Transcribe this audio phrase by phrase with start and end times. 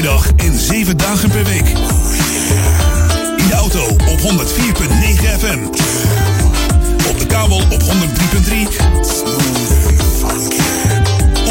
[0.00, 1.68] per dag en 7 dagen per week.
[3.36, 4.24] In de auto op 104.9
[5.38, 5.58] FM.
[7.08, 7.88] Op de kabel op 103.3.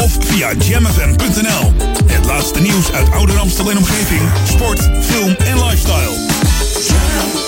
[0.02, 1.72] Of via jamfm.nl.
[2.06, 4.20] Het laatste nieuws uit Ouder Amstel en omgeving.
[4.48, 7.47] Sport, film en lifestyle.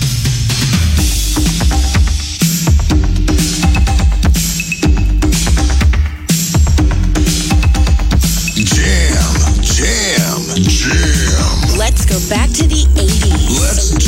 [12.31, 13.59] Back to the 80s.
[13.59, 14.00] Let's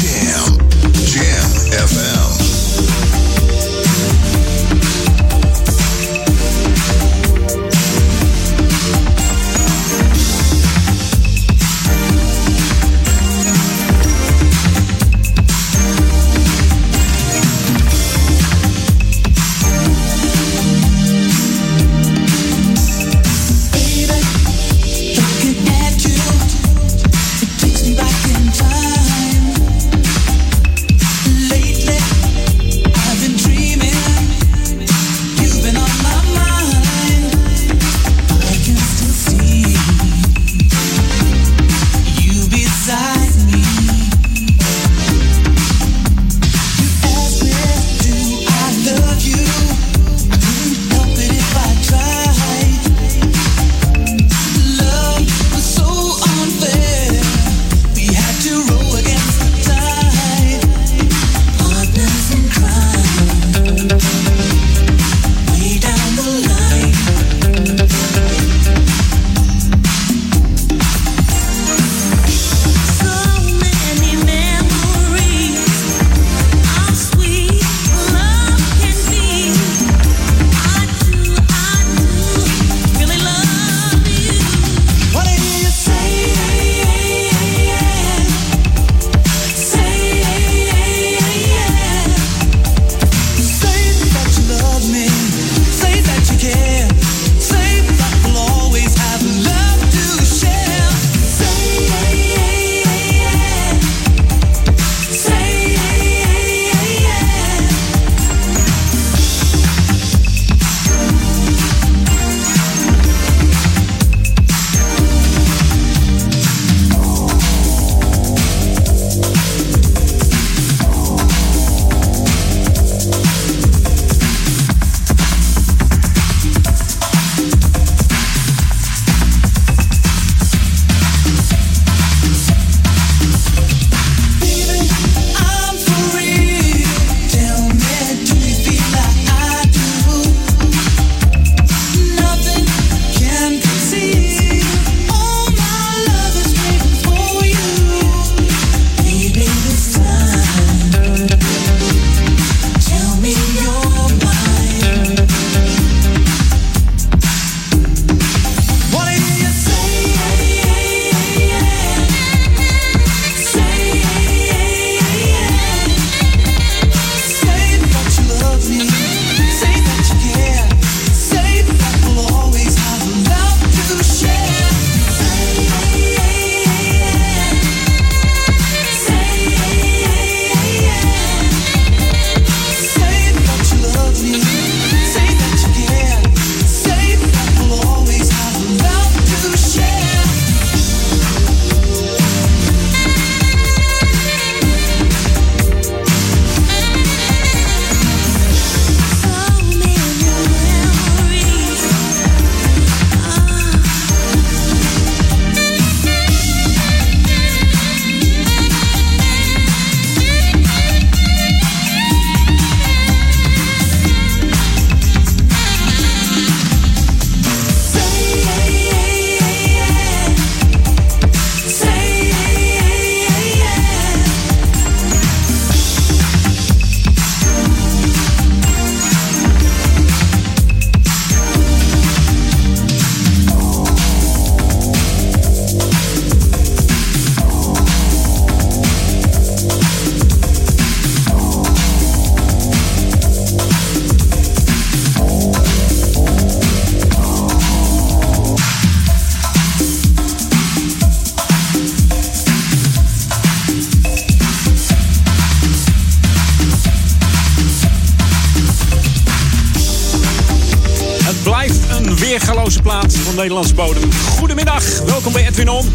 [263.44, 264.10] Nederlandse bodem.
[264.38, 265.92] Goedemiddag, welkom bij Edwin On.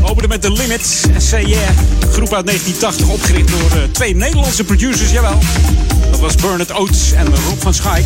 [0.00, 1.00] We openen met The Limits,
[1.30, 1.60] Yeah.
[2.12, 5.38] Groep uit 1980, opgericht door uh, twee Nederlandse producers, jawel.
[6.10, 8.04] Dat was Bernard Oates en Rob van Schaik.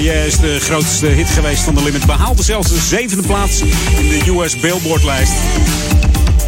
[0.00, 2.06] Yeah is de grootste hit geweest van The Limit.
[2.06, 5.32] Behaalde zelfs de zevende plaats in de US Billboard-lijst.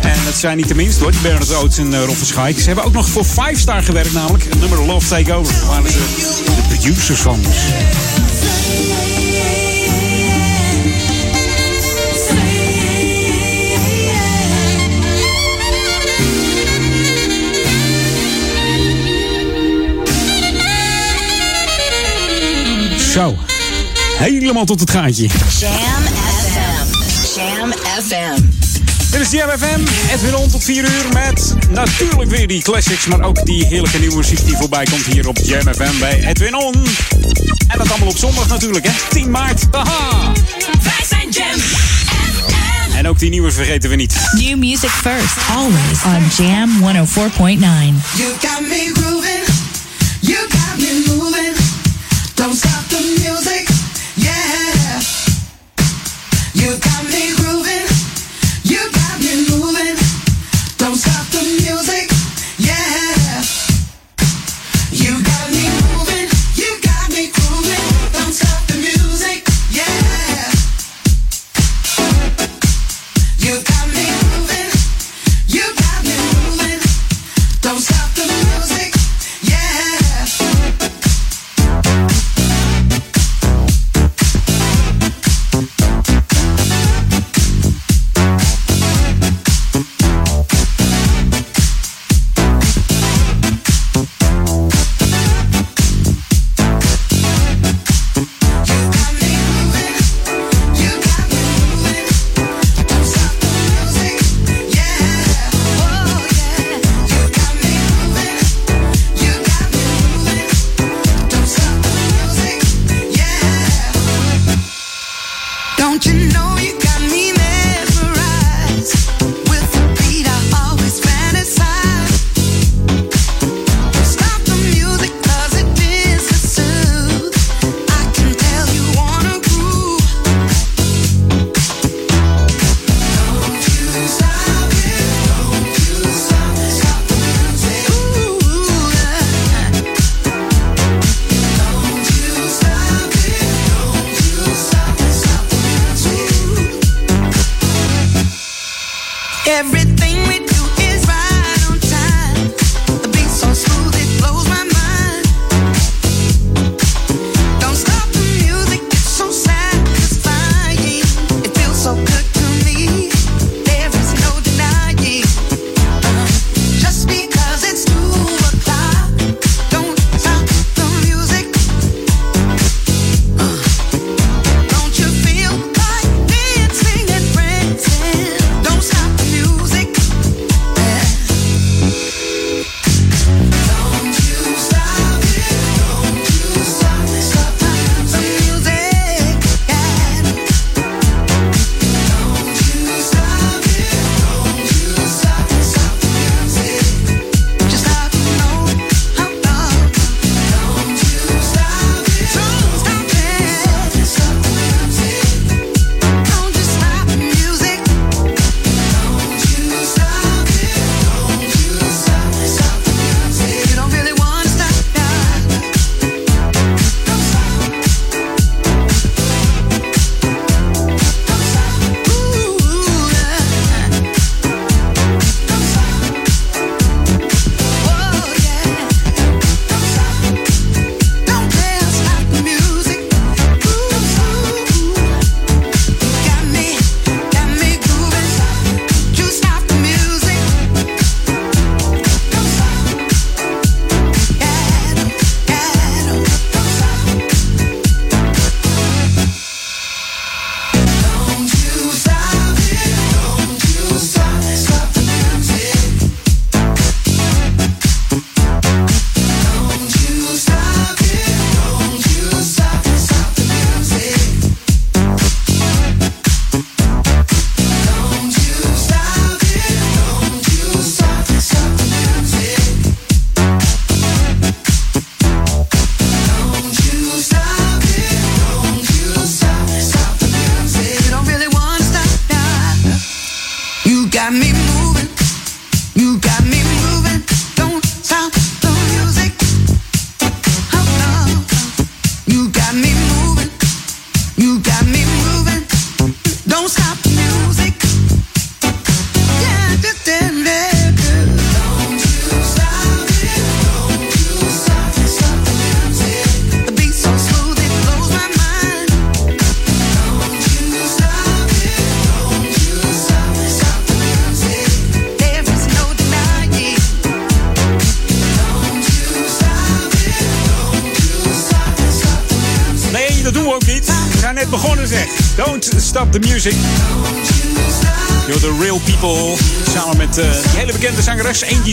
[0.00, 2.58] En dat zijn niet de minste hoor, Bernard Oates en uh, Rob van Schaik.
[2.58, 4.44] Ze hebben ook nog voor Five Star gewerkt namelijk.
[4.44, 5.54] Het nummer Love Takeover.
[5.54, 6.04] Ze
[6.44, 7.38] de producers van.
[7.42, 8.21] Dus.
[23.12, 23.36] Zo,
[24.18, 25.28] helemaal tot het gaatje.
[25.58, 26.86] Jam FM.
[27.34, 27.72] Jam
[28.06, 28.42] FM.
[29.10, 29.80] Dit is Jam FM,
[30.12, 34.16] Edwin On tot 4 uur met natuurlijk weer die classics, maar ook die heerlijke nieuwe
[34.16, 36.74] muziek die voorbij komt hier op Jam FM bij Edwin On.
[37.68, 38.92] En dat allemaal op zondag natuurlijk, hè?
[39.08, 39.66] 10 maart.
[39.70, 40.32] Haha!
[40.82, 42.96] Wij zijn Jam FM.
[42.96, 44.14] En ook die nieuwe vergeten we niet.
[44.32, 47.58] New music first, always on Jam 104.9.
[48.16, 48.92] You got me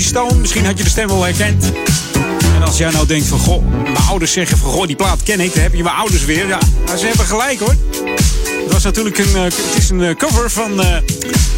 [0.10, 0.36] Stone.
[0.36, 1.72] Misschien had je de stem wel herkend.
[2.56, 5.39] En als jij nou denkt van, goh, mijn ouders zeggen van, goh, die plaat ken
[5.39, 5.54] ik.
[5.54, 6.48] Dan heb je mijn ouders weer.
[6.48, 6.60] Ja,
[6.98, 7.75] ze hebben gelijk hoor.
[8.63, 10.96] Het was natuurlijk een, uh, het is een uh, cover van uh,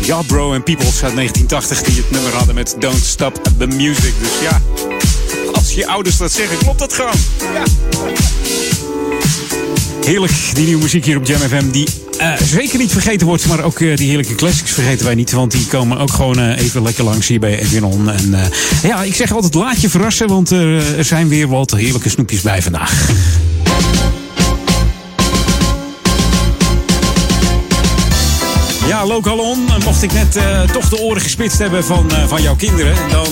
[0.02, 4.14] Yardbro en Peoples uit 1980 die het nummer hadden met Don't Stop the Music.
[4.20, 4.62] Dus ja,
[5.52, 7.20] als je ouders dat zeggen, klopt dat gewoon.
[7.40, 7.64] Ja.
[10.06, 11.70] Heerlijk, die nieuwe muziek hier op Jam FM.
[11.70, 11.88] Die
[12.22, 15.32] uh, zeker niet vergeten wordt, maar ook uh, die heerlijke classics vergeten wij niet.
[15.32, 18.10] Want die komen ook gewoon uh, even lekker langs hier bij Edwin On.
[18.10, 18.36] En
[18.84, 22.62] ja, ik zeg altijd laat je verrassen, want er zijn weer wat heerlijke snoepjes bij
[22.62, 23.10] vandaag.
[28.88, 32.56] Ja, Lokalon, mocht ik net uh, toch de oren gespitst hebben van, uh, van jouw
[32.56, 32.96] kinderen.
[33.12, 33.28] Dan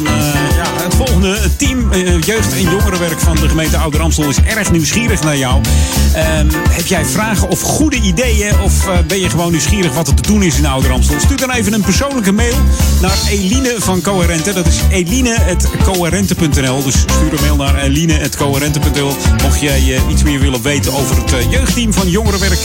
[0.56, 4.72] ja, het volgende het team jeugd- en jongerenwerk van de gemeente Ouder Amstel is erg
[4.72, 5.62] nieuwsgierig naar jou.
[6.14, 8.62] Ehm, heb jij vragen of goede ideeën?
[8.62, 8.74] Of
[9.08, 11.20] ben je gewoon nieuwsgierig wat er te doen is in Ouder Amstel?
[11.20, 12.56] Stuur dan even een persoonlijke mail
[13.02, 14.54] naar Eline van Coherente.
[14.54, 16.84] Dat is eline.coherente.nl.
[16.84, 19.16] Dus stuur een mail naar eline.coherente.nl.
[19.44, 22.60] Mocht jij iets meer willen weten over het jeugdteam van jongerenwerk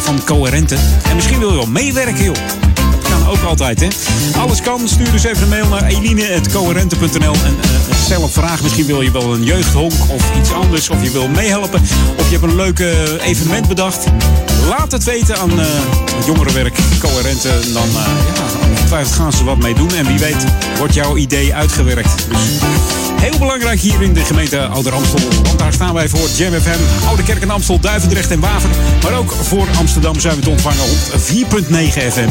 [0.00, 0.76] van Coherente.
[1.08, 2.34] En misschien wil je wel meewerken werken, joh.
[2.90, 3.88] Dat kan ook altijd, hè.
[4.38, 4.88] Alles kan.
[4.88, 8.62] Stuur dus even een mail naar eline.coherente.nl en uh, stel een vraag.
[8.62, 10.88] Misschien wil je wel een jeugdhonk of iets anders.
[10.88, 11.80] Of je wil meehelpen.
[12.16, 12.88] Of je hebt een leuk uh,
[13.26, 14.04] evenement bedacht.
[14.68, 15.66] Laat het weten aan uh,
[16.26, 17.48] jongerenwerk Coherente.
[17.48, 17.88] En dan,
[18.90, 19.94] ja, gaan ze wat mee doen.
[19.94, 20.44] En wie weet
[20.78, 22.26] wordt jouw idee uitgewerkt.
[22.28, 22.60] Dus
[23.20, 25.18] heel belangrijk hier in de gemeente Ouder Amstel.
[25.42, 28.70] Want daar staan wij voor Jam FM, Oude Kerk en Amstel, Duivendrecht en Waver.
[29.02, 31.68] Maar ook voor Amsterdam zijn we te ontvangen op 4.9
[32.12, 32.28] FM.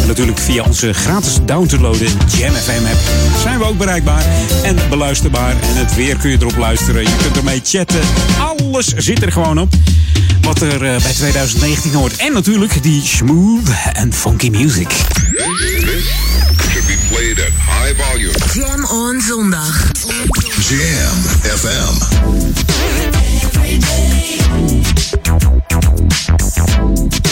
[0.00, 2.06] En natuurlijk via onze gratis downloaden
[2.38, 3.00] Jam FM app
[3.42, 4.24] zijn we ook bereikbaar
[4.62, 5.50] en beluisterbaar.
[5.50, 7.02] En het weer kun je erop luisteren.
[7.02, 8.00] Je kunt ermee chatten.
[8.40, 9.68] Alles zit er gewoon op.
[10.40, 12.16] Wat er uh, bij 2019 hoort.
[12.16, 14.92] En natuurlijk die smooth en funky music.
[17.92, 18.32] High volume.
[18.52, 19.90] Jam on zondag.
[20.60, 22.12] Jam FM.
[27.10, 27.31] to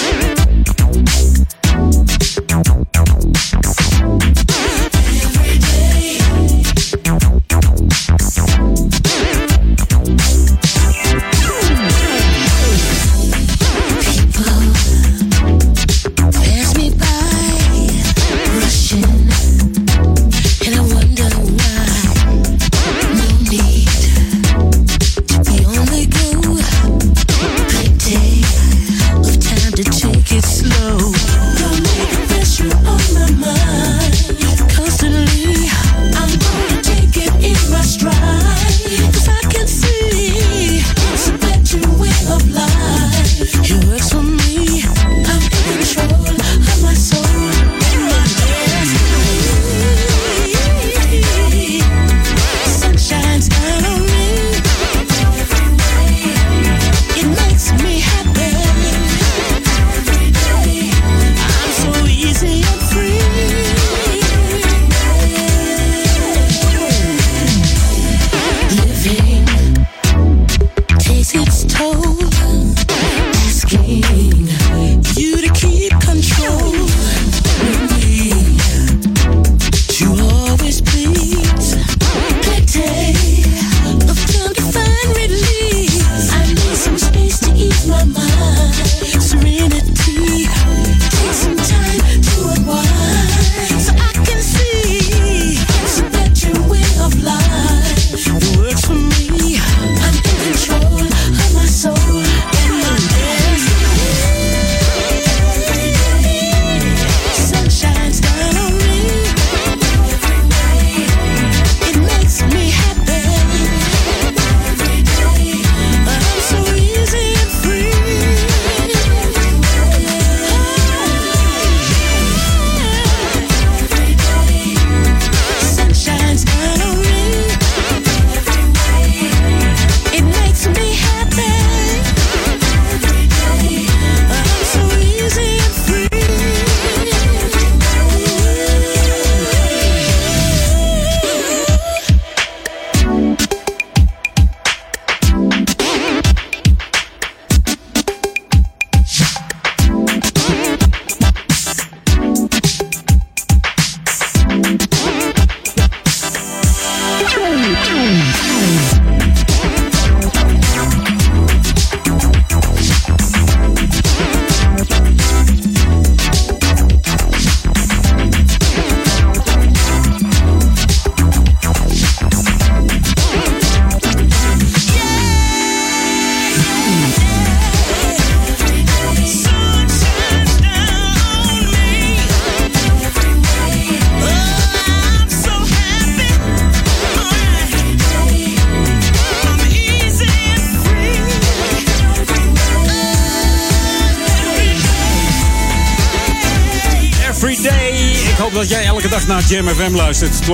[199.41, 200.49] naar Jam FM luistert, 24-7.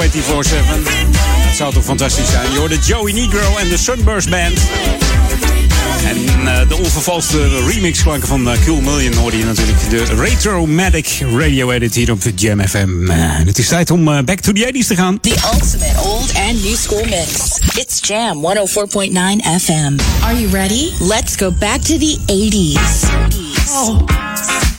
[1.46, 2.52] Dat zou toch fantastisch zijn.
[2.52, 4.58] Je hoorde Joey Negro en de Sunburst Band.
[6.04, 9.90] En eh, de onvervalste remixklanken van uh, Cool Million hoorde je natuurlijk.
[9.90, 13.10] De Retromatic Radio Edit hier op Jam FM.
[13.10, 15.20] Eh, het is tijd om back to the 80s te gaan.
[15.20, 17.58] The ultimate old and new school mix.
[17.74, 19.12] It's Jam 104.9
[19.60, 19.96] FM.
[20.22, 20.90] Are you ready?
[21.00, 23.08] Let's go back to the 80s.
[23.68, 24.75] Oh.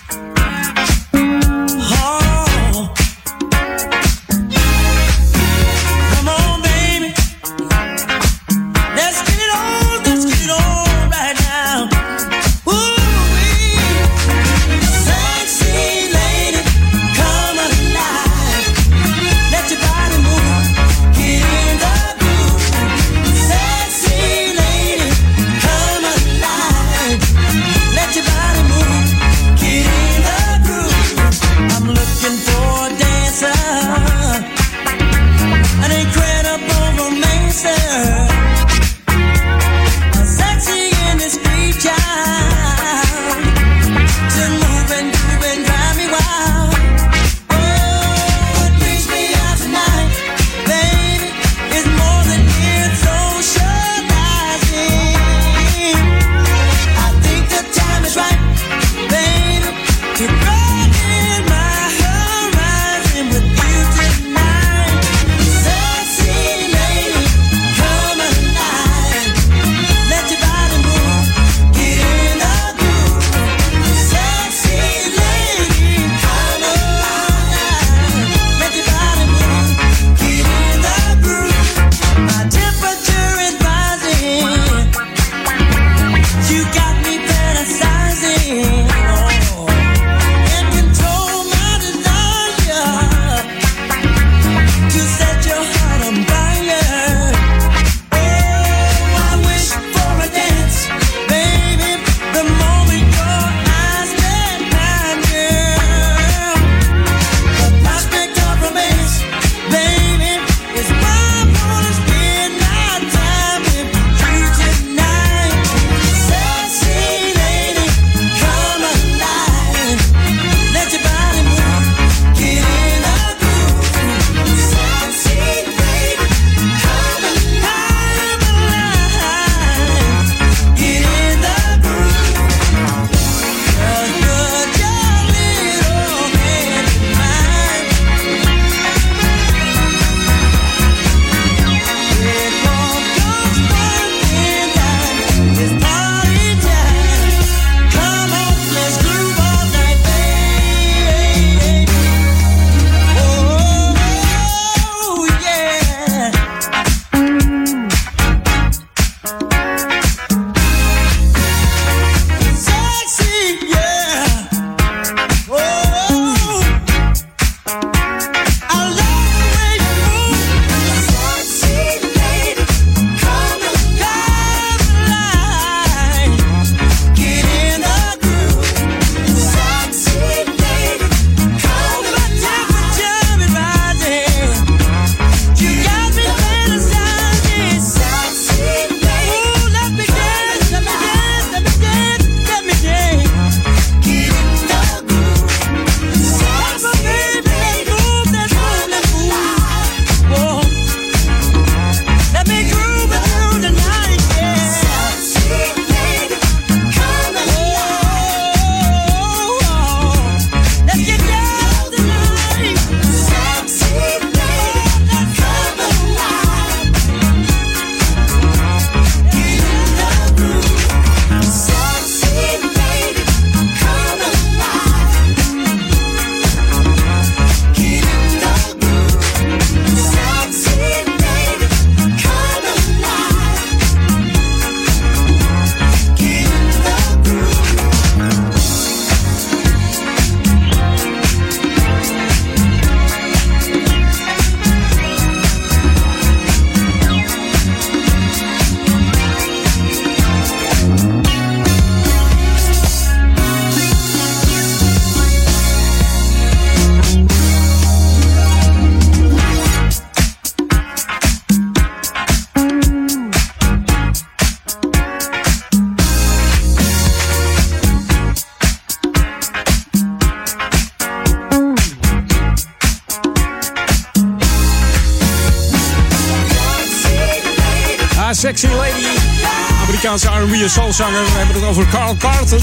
[280.07, 281.23] Amerikaanse R&B en soulzanger.
[281.23, 282.59] We hebben het over Carl Carlton.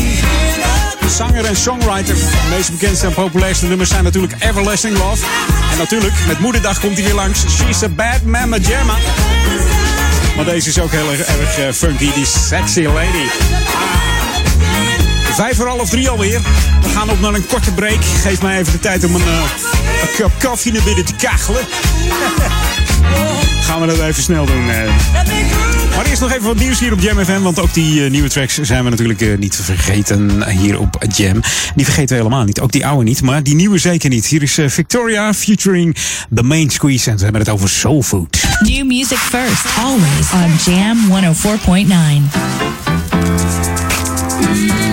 [1.09, 2.15] Zanger en songwriter.
[2.15, 5.25] De meest bekendste en populairste nummers zijn natuurlijk Everlasting Love.
[5.73, 7.41] En natuurlijk, met Moederdag komt hij weer langs.
[7.41, 8.95] She's a bad mama jamma.
[10.37, 13.27] Maar deze is ook heel erg, erg eh, funky, die Sexy Lady.
[15.27, 15.35] Ah.
[15.35, 16.41] Vijf voor half drie alweer.
[16.83, 18.05] We gaan op naar een korte break.
[18.23, 19.43] Geef mij even de tijd om een, uh,
[20.03, 21.63] een kop koffie naar binnen te kachelen.
[23.67, 24.69] gaan we dat even snel doen.
[24.69, 25.64] Uh.
[26.05, 27.41] Maar eerst nog even wat nieuws hier op Jam FM.
[27.41, 31.41] Want ook die uh, nieuwe tracks zijn we natuurlijk uh, niet vergeten hier op Jam.
[31.75, 32.61] Die vergeten we helemaal niet.
[32.61, 34.27] Ook die oude niet, maar die nieuwe zeker niet.
[34.27, 35.97] Hier is uh, Victoria featuring
[36.35, 37.11] The Main Squeeze.
[37.11, 38.43] En we hebben het over Soul Food.
[38.61, 40.99] New music first, always on Jam
[44.81, 44.84] 104.9.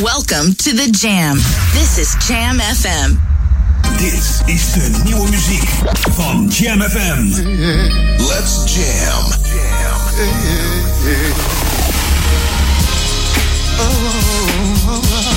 [0.00, 1.36] to the Jam.
[1.72, 3.16] This is Jam FM.
[3.96, 5.68] Dit is de nieuwe muziek
[6.14, 7.28] van Jam FM.
[8.22, 9.24] Let's jam.
[9.42, 9.98] Jam.
[13.78, 15.27] Jam,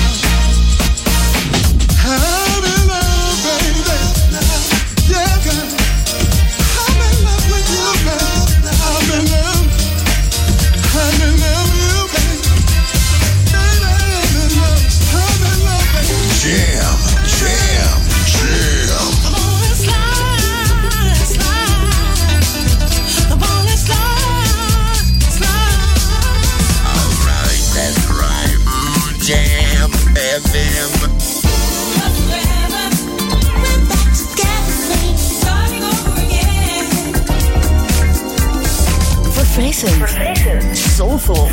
[39.90, 40.78] Verfrissend.
[40.78, 41.48] Soulful.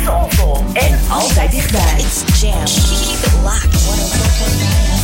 [0.72, 1.94] En altijd dichtbij.
[1.96, 2.64] It's Jam.
[2.64, 4.99] Keep it locked.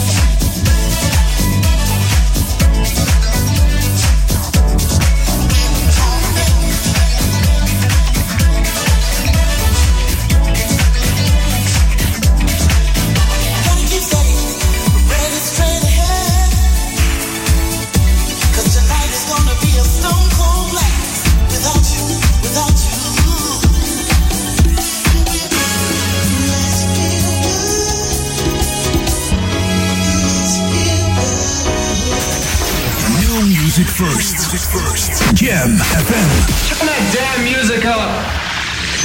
[35.47, 36.31] Jam FM.
[36.67, 38.11] Turn that damn music up.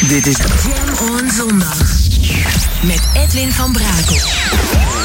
[0.08, 1.78] Dit is Jam on Zondag.
[2.84, 5.01] Met Edwin van Brakel.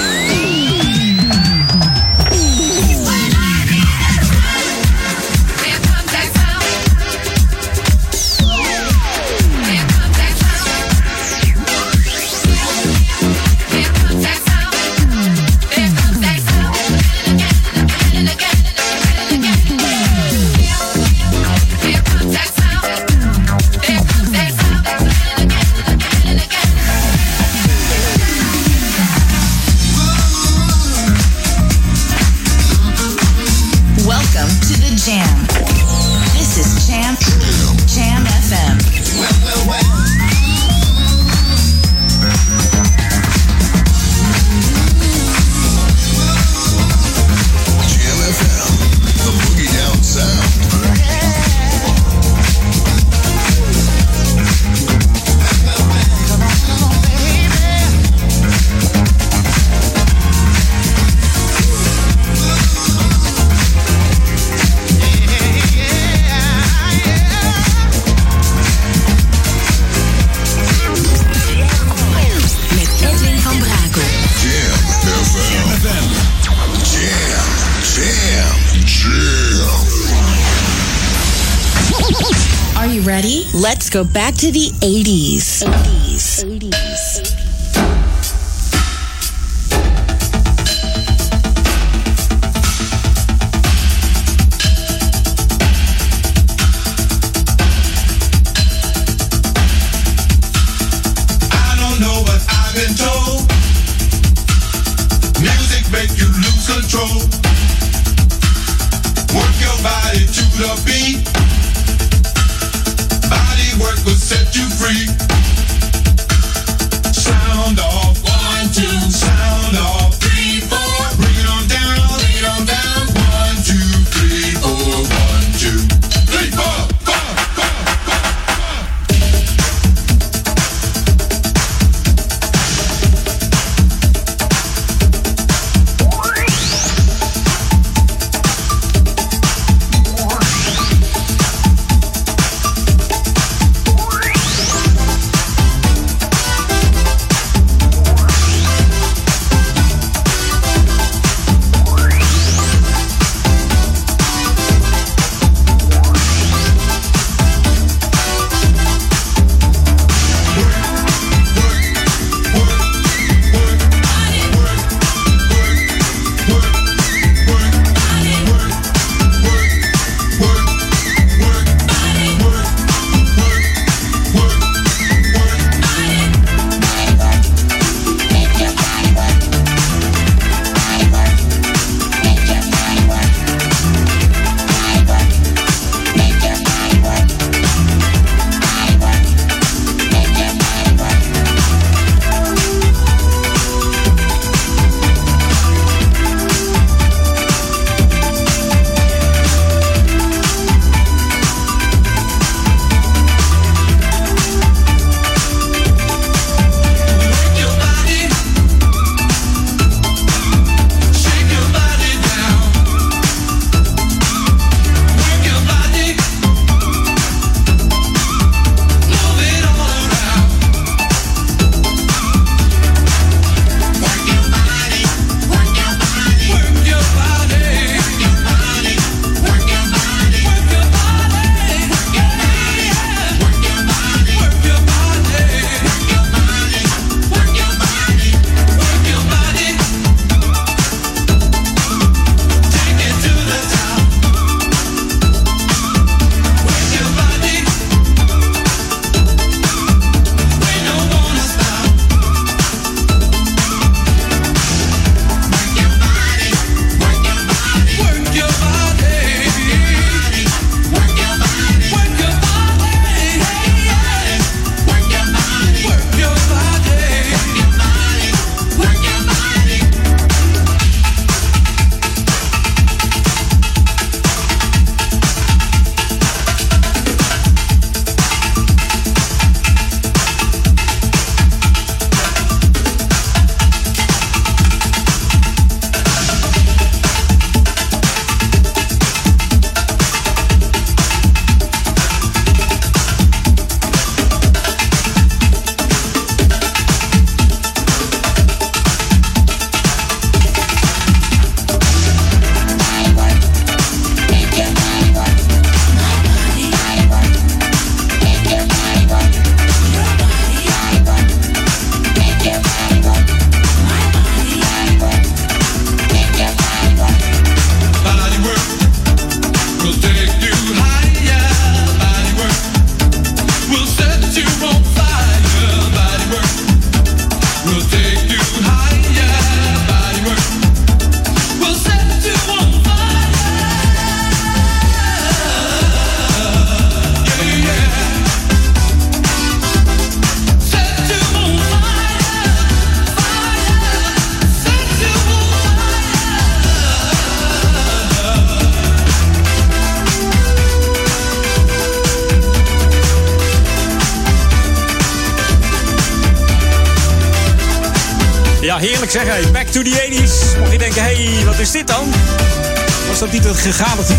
[83.96, 85.75] go back to the 80s.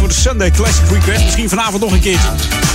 [0.08, 1.24] De Sunday Classic Request?
[1.24, 2.30] Misschien vanavond nog een keertje.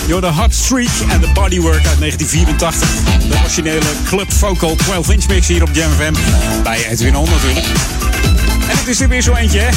[0.07, 2.89] You're the Hot Streak en The Bodywork uit 1984.
[3.29, 6.13] De originele Club Vocal 12-inch mix hier op Jam FM.
[6.63, 7.67] Bij Edwin On natuurlijk.
[8.69, 9.69] En het is er weer zo eentje, hè?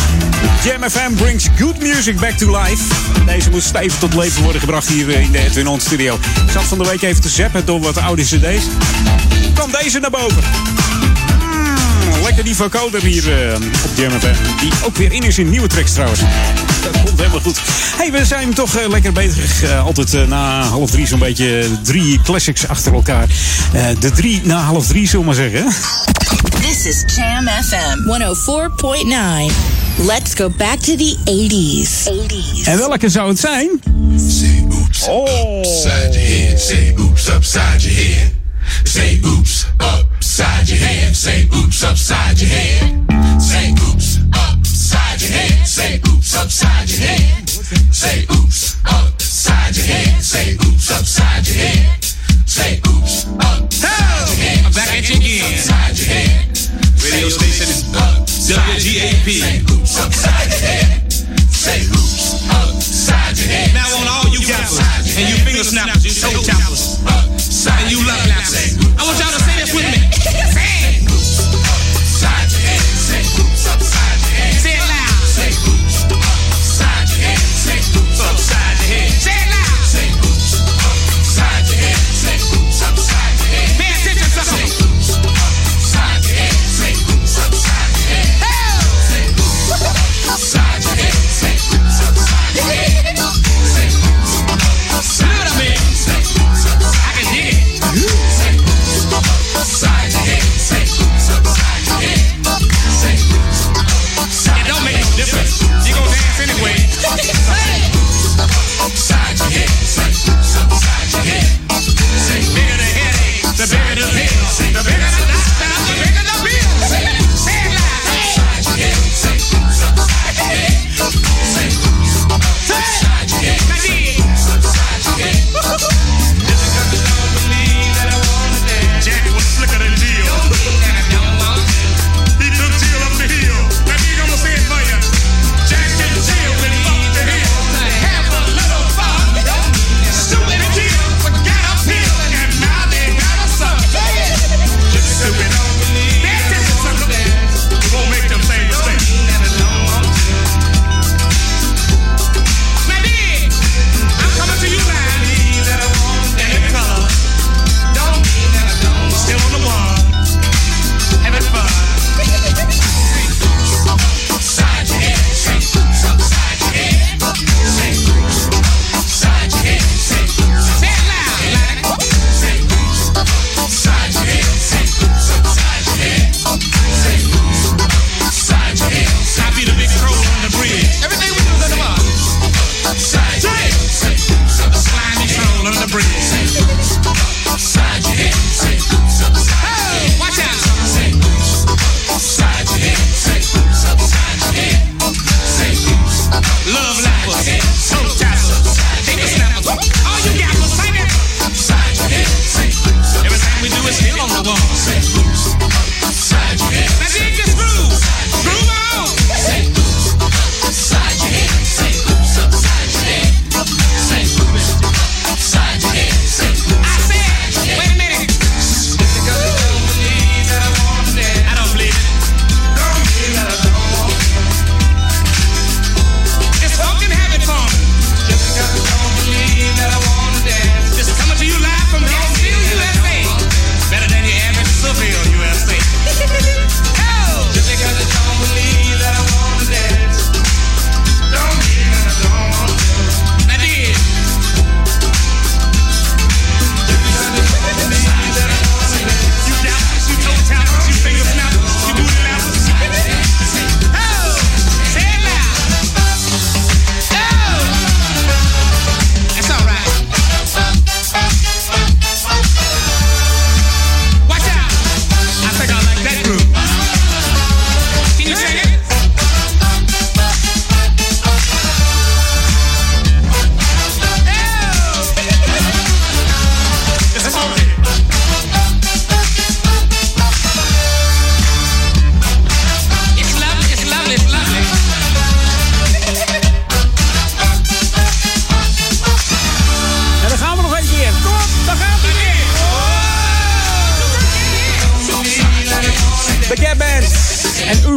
[0.70, 2.84] Jam FM brings good music back to life.
[3.26, 6.14] Deze moest stevig tot leven worden gebracht hier in de Edwin On studio.
[6.16, 8.66] Ik zat van de week even te zappen door wat oude cd's.
[9.54, 10.44] Kwam deze naar boven.
[11.40, 14.12] Mm, lekker die vocoder hier eh, op Jam.
[14.60, 16.20] Die ook weer in is in nieuwe tracks trouwens.
[16.92, 17.60] Dat komt helemaal goed.
[17.98, 19.64] hey, we zijn toch eh, lekker bezig.
[19.64, 23.28] eh, altijd eh, na half drie zo'n beetje drie classics achter elkaar.
[23.74, 25.74] Eh, de drie na half drie, zullen we maar zeggen.
[26.62, 29.54] This is Jam FM 104.9.
[30.06, 32.08] Let's go back to the 80s.
[32.08, 32.68] 80s.
[32.68, 33.70] En welke zou het zijn?
[34.30, 35.58] Say oops Oh.
[35.60, 36.60] upside your head.
[36.62, 38.32] Say oops upside your head.
[38.84, 41.16] Say oops upside your head.
[41.16, 43.05] Say oops upside your head.
[45.76, 47.50] Say oops upside your head.
[47.92, 50.24] Say oops upside your head.
[50.24, 52.00] Say oops upside your head.
[52.48, 54.64] Say oops upside your head.
[54.64, 55.44] I'm back at you again.
[55.52, 56.48] Upside your head.
[57.04, 59.28] Radio station is WGAP.
[59.28, 61.12] Say oops upside your head.
[61.52, 63.76] Say oops upside your head.
[63.76, 68.24] Now on all you gappers and you finger snappers, you toe tappers, and you love
[68.32, 68.80] lappers.
[68.96, 69.45] I want y'all to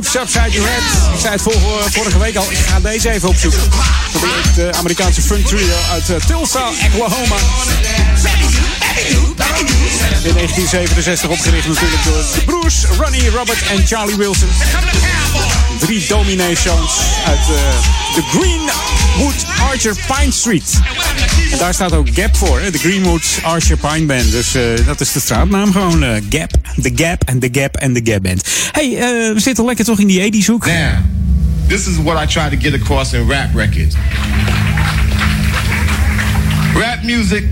[0.08, 1.12] Oops Upside Your Head.
[1.14, 3.60] Ik zei het vorige, vorige week al, ik ga deze even opzoeken.
[3.60, 7.36] Het eh, Amerikaanse funk trio uit eh, Tulsa, Oklahoma.
[10.22, 14.48] In 1967 opgericht natuurlijk door de broers Ronnie, Robert en Charlie Wilson.
[15.78, 16.92] Drie dominee-zoons
[17.26, 17.54] uit eh,
[18.14, 20.80] de Greenwood Archer Pine Street.
[21.52, 24.30] En daar staat ook Gap voor, de Greenwood Archer Pine Band.
[24.30, 26.02] Dus eh, dat is de straatnaam gewoon.
[26.02, 26.50] eh, Gap,
[26.82, 28.48] The Gap en The Gap en The Gap Band.
[28.72, 30.66] hey, eh, we zitten lekker toch in die 80s hoek.
[30.66, 30.98] Now,
[31.66, 33.94] this is what I try to get across in rap records.
[36.74, 37.44] Rap music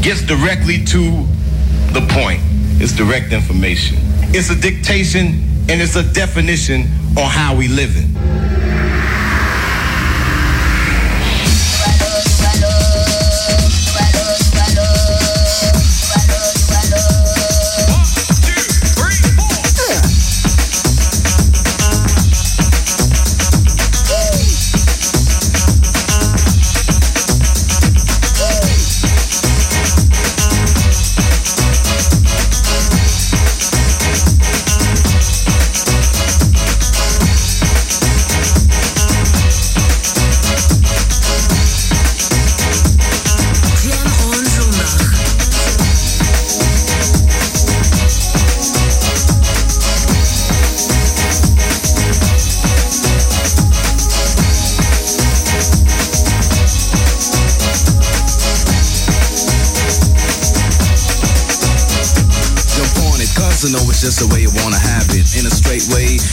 [0.00, 1.26] gets directly to
[1.92, 2.40] the point.
[2.78, 3.96] It's direct information.
[4.30, 5.26] It's a dictation
[5.68, 8.11] and it's a definition on how we living.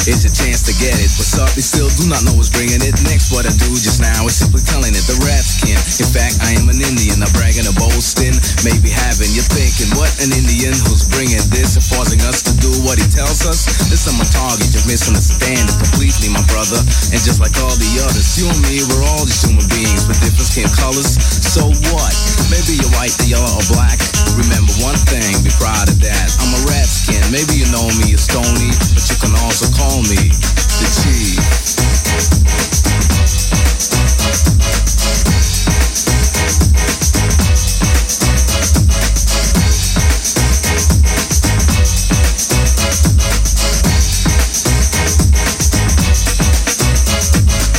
[0.07, 1.09] It's your chance to get it.
[1.17, 2.95] What's up, you still do not know what's bringing it.
[3.07, 5.03] Next, what I do just now is simply telling it.
[5.09, 5.79] The rats can.
[5.99, 8.35] In fact, I am an Indian, not bragging or boasting.
[8.63, 12.71] Maybe having you thinking, what an Indian who's bringing this and forcing us to do
[12.85, 13.67] what he tells us.
[13.89, 16.79] Listen, my target, you misunderstand it completely, my brother.
[17.11, 20.19] And just like all the others, you and me, we're all just human beings with
[20.21, 21.15] different skin colors.
[21.59, 22.15] So what?
[22.47, 23.99] Maybe you're white, the yellow, or black.
[24.39, 26.31] Remember one thing, be proud of that.
[26.39, 27.19] I'm a rat skin.
[27.35, 30.31] Maybe you know me as Tony, but you can also call me
[30.79, 31.35] the Chief.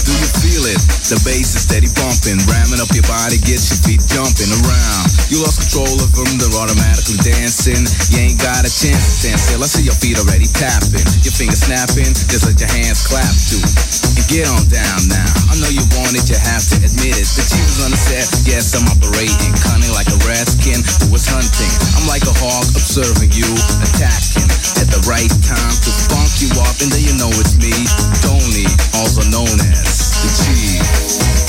[0.05, 0.77] Do you feel it?
[1.09, 2.39] The bass is steady bumping,
[2.81, 5.05] ramming up your body, gets your feet jumping around.
[5.29, 7.85] You lost control of them, they're automatically dancing.
[8.09, 9.61] You ain't got a chance to stand still.
[9.61, 13.61] I see your feet already tapping, your fingers snapping, just let your hands clap too.
[14.17, 15.29] And get on down now.
[15.53, 17.29] I know you want it, you have to admit it.
[17.37, 21.13] The chief is on the set, yes, I'm operating, cunning like a rat skin who
[21.13, 21.73] was hunting.
[22.01, 23.49] I'm like a hawk observing you,
[23.85, 24.49] attacking
[24.81, 27.75] at the right time to funk you up, and then you know it's me,
[28.25, 28.67] Tony,
[28.97, 31.40] also known as the chief.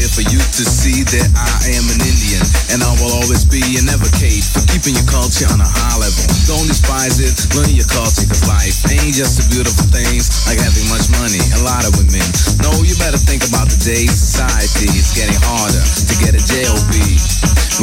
[0.00, 2.40] Clear for you to see that I am an Indian
[2.72, 6.24] and I will always be an advocate for keeping your culture on a high level.
[6.48, 10.88] Don't despise it, learn your culture cause life ain't just the beautiful things like having
[10.88, 12.24] much money, a lot of women.
[12.64, 14.88] No, you better think about today's society.
[14.96, 16.96] It's getting harder to get a JOB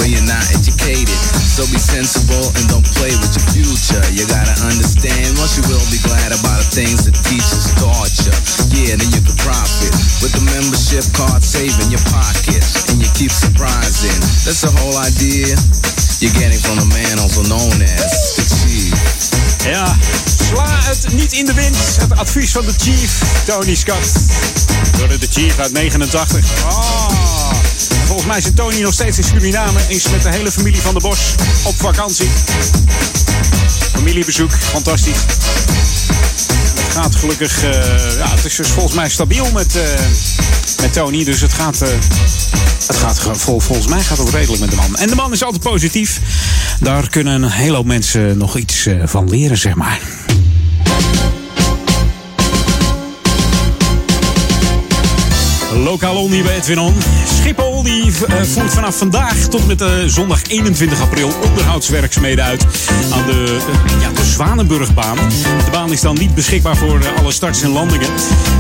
[0.02, 1.18] when you're not educated.
[1.38, 4.02] So be sensible and don't play with your future.
[4.14, 8.34] You gotta understand once you will be glad about the things that teachers taught you.
[8.74, 12.17] Yeah, then you can profit with the membership card saving your pocket
[12.90, 14.20] and you keep surprising.
[14.44, 15.56] That's the whole idea
[16.20, 18.94] you're getting from the man also known as the chief.
[19.66, 21.78] Ja, sla het niet in de wind.
[22.00, 24.12] Het advies van de chief, Tony Scott.
[24.98, 26.46] Door de chief uit 89.
[26.64, 27.50] Oh.
[28.02, 29.80] En volgens mij zit Tony nog steeds in Suriname.
[29.88, 31.20] Is met de hele familie van de Bos
[31.64, 32.30] op vakantie.
[33.94, 35.20] Familiebezoek, fantastisch.
[36.98, 37.64] Gaat gelukkig...
[37.64, 39.84] eh, ja, het is dus volgens mij stabiel met, eh,
[40.82, 41.24] met Tony.
[41.24, 41.82] Dus het gaat...
[41.82, 41.90] eh,
[42.88, 44.96] het gaat vol, volgens mij gaat het redelijk met de man.
[44.96, 46.20] En de man is altijd positief.
[46.80, 50.27] Daar kunnen een hele hoop mensen nog iets van leren, zeg maar.
[55.84, 56.94] Lokaal hier bij Edwin On.
[57.26, 62.64] Schiphol die eh, voert vanaf vandaag tot met eh, zondag 21 april onderhoudswerkzaamheden uit
[63.12, 65.16] aan de, eh, ja, de Zwanenburgbaan.
[65.66, 68.10] De baan is dan niet beschikbaar voor alle starts en landingen.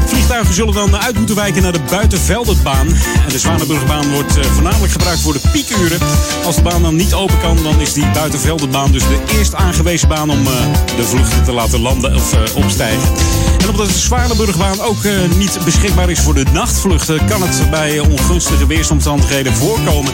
[0.05, 2.87] Vliegtuigen zullen dan uit moeten wijken naar de Buitenveldenbaan.
[3.25, 5.99] En de Zwanenburgbaan wordt voornamelijk gebruikt voor de piekuren.
[6.45, 10.07] Als de baan dan niet open kan, dan is die Buitenveldenbaan dus de eerst aangewezen
[10.07, 10.43] baan om
[10.95, 13.09] de vluchten te laten landen of opstijgen.
[13.61, 15.03] En omdat de Zwanenburgbaan ook
[15.37, 16.45] niet beschikbaar is voor de
[17.07, 20.13] nachtvluchten, kan het bij ongunstige weersomstandigheden voorkomen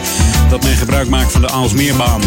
[0.50, 2.20] dat men gebruik maakt van de Aalsmeerbaan.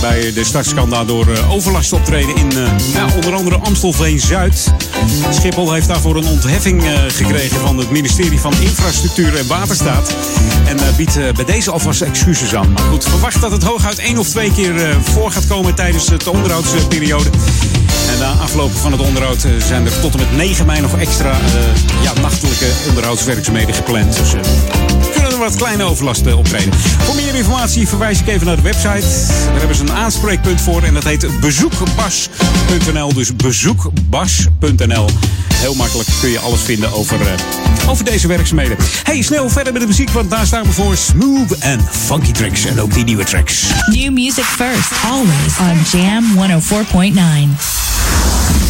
[0.00, 4.72] Bij de starts kan daardoor eh, overlast optreden in eh, onder andere Amstelveen-Zuid.
[5.30, 10.14] Schiphol heeft daarvoor een ontheffing eh, gekregen van het ministerie van Infrastructuur en Waterstaat.
[10.70, 12.72] En eh, biedt eh, bij deze alvast excuses aan.
[12.72, 16.06] Maar goed, verwacht dat het hooguit één of twee keer eh, voor gaat komen tijdens
[16.06, 17.30] de onderhoudsperiode.
[18.10, 20.98] En na afloop van het onderhoud eh, zijn er tot en met 9 mei nog
[20.98, 24.16] extra eh, ja, nachtelijke onderhoudswerkzaamheden gepland.
[24.16, 24.40] Dus eh,
[25.40, 26.74] wat kleine overlasten optreden.
[26.74, 29.06] Voor meer informatie verwijs ik even naar de website.
[29.44, 33.14] Daar hebben ze een aanspreekpunt voor en dat heet bezoekbas.nl.
[33.14, 35.10] Dus bezoekbas.nl.
[35.54, 38.76] Heel makkelijk kun je alles vinden over, eh, over deze werkzaamheden.
[39.02, 42.64] Hey, snel verder met de muziek, want daar staan we voor smooth en funky tracks.
[42.64, 43.62] En ook die nieuwe tracks.
[43.86, 48.69] New music first, always on Jam 104.9.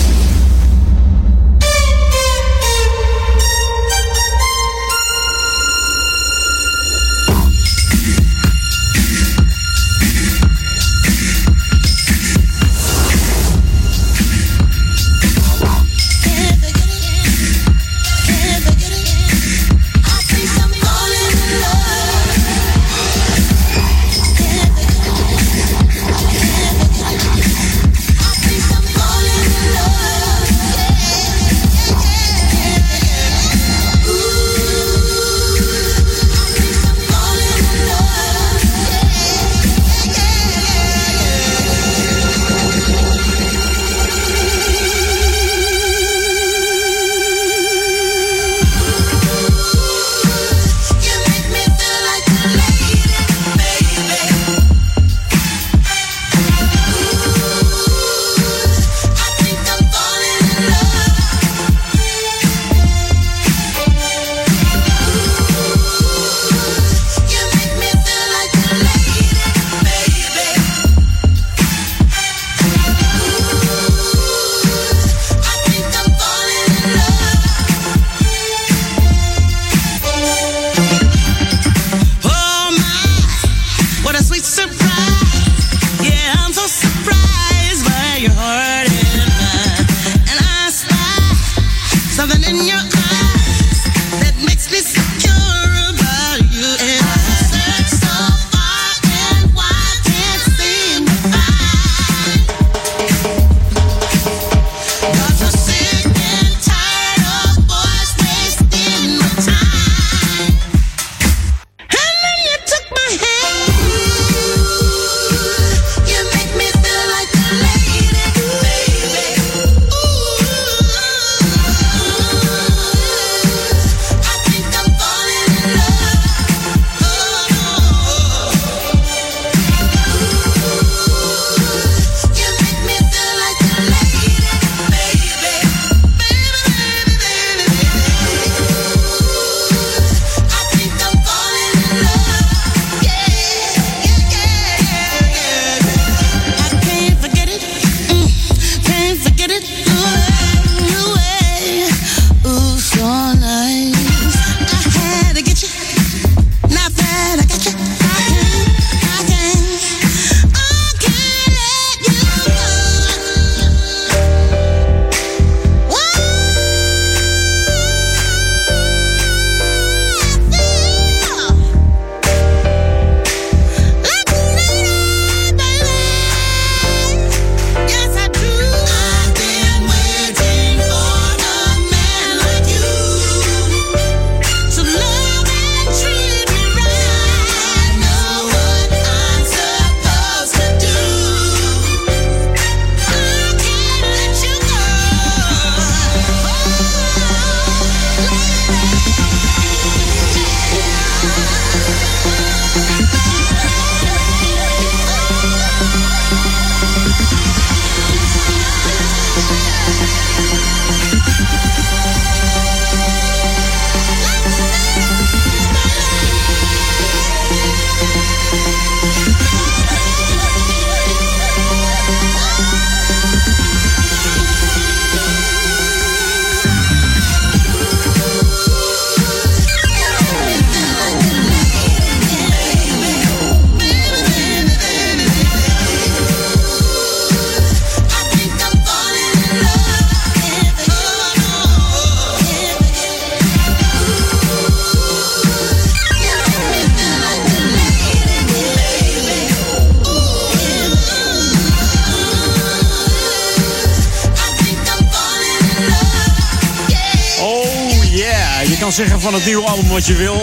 [259.20, 260.42] van het nieuwe album wat je wil.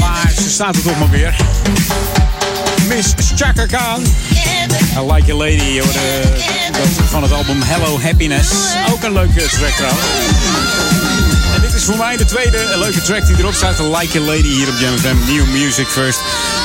[0.00, 1.36] Maar ze staat er toch maar weer.
[2.88, 4.02] Miss Chaka Khan.
[4.96, 5.80] I Like a Lady.
[7.08, 8.50] Van het album Hello Happiness.
[8.90, 10.04] Ook een leuke track trouwens.
[11.54, 13.78] En dit is voor mij de tweede leuke track die erop staat.
[13.78, 15.18] Like a Lady hier op Jam.
[15.26, 16.18] New Music First.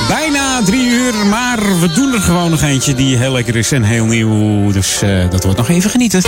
[0.08, 3.82] Bijna drie uur, maar we doen er gewoon nog eentje die heel lekker is en
[3.82, 4.72] heel nieuw.
[4.72, 6.22] Dus eh, dat wordt nog even genieten.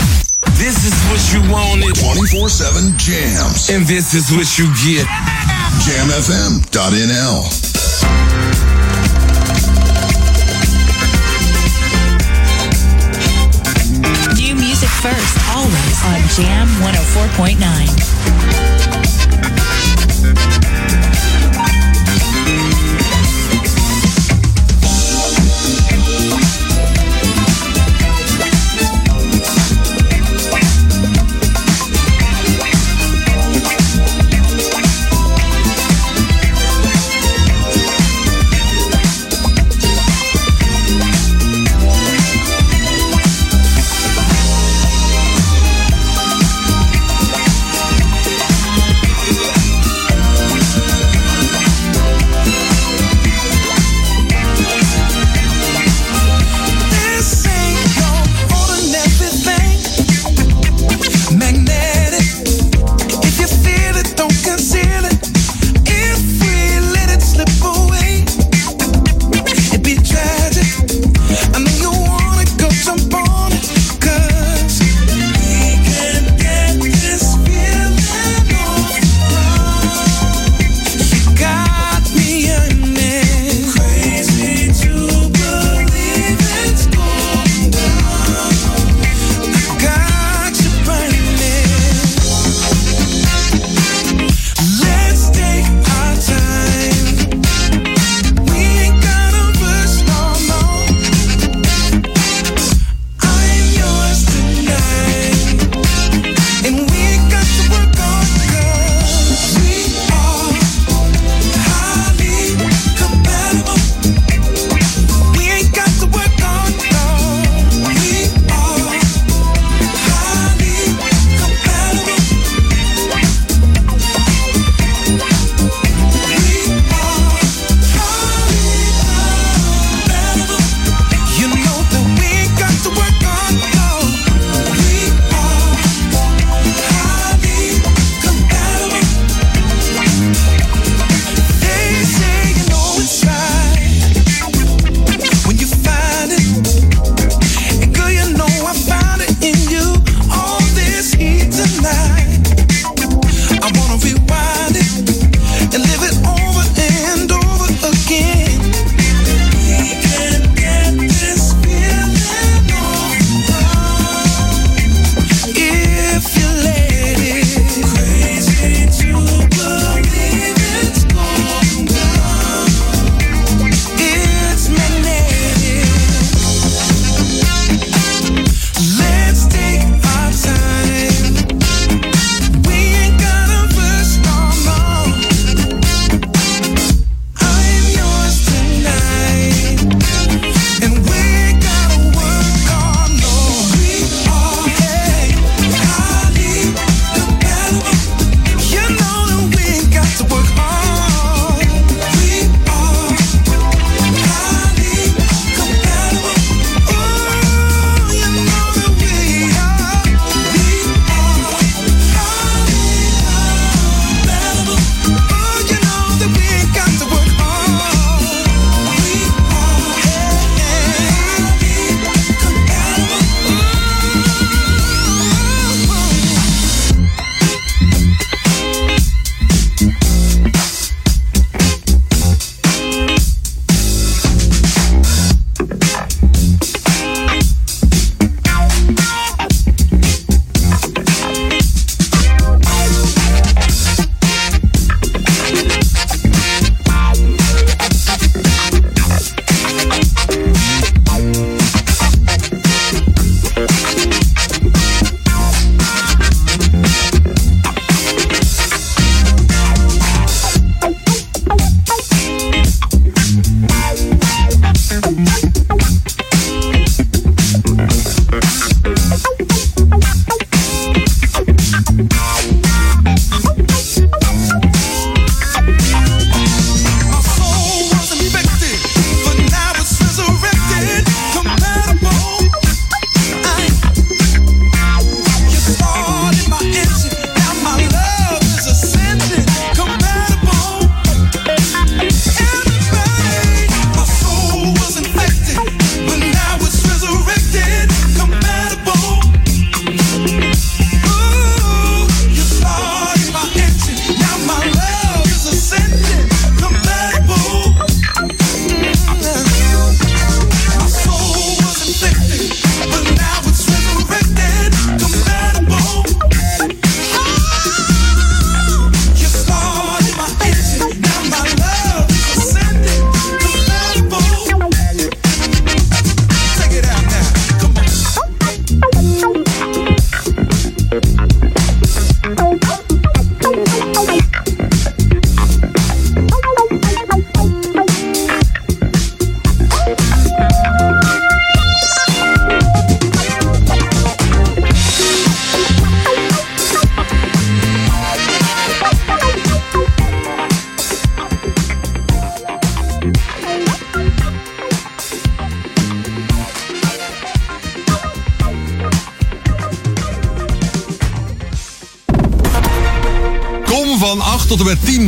[1.32, 1.94] This is what you wanted.
[1.96, 3.70] 24-7 jams.
[3.70, 5.06] And this is what you get.
[5.80, 7.48] Jamfm.nl
[14.36, 18.21] New music first, always on Jam 104.9.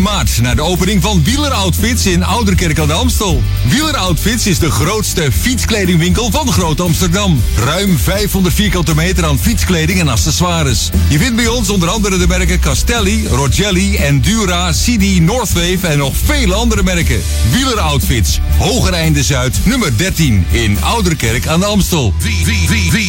[0.04, 3.42] maart naar de opening van Wieler Outfits in Ouderkerk aan de Amstel.
[3.68, 7.42] Wieler Outfits is de grootste fietskledingwinkel van Groot Amsterdam.
[7.56, 10.90] Ruim 500 vierkante meter aan fietskleding en accessoires.
[11.08, 16.14] Je vindt bij ons onder andere de merken Castelli, Rogelli, Endura, CD, Northwave en nog
[16.24, 17.20] vele andere merken.
[17.50, 22.14] Wieler Outfits, Hogereinde Zuid, nummer 13 in Ouderkerk aan de Amstel.
[22.18, 22.42] The,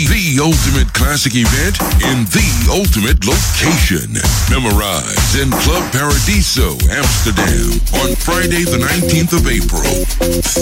[0.09, 4.17] the, ultimate classic event in the ultimate location.
[4.49, 9.85] Memorize in Club Paradiso, Amsterdam on Friday the 19th of April.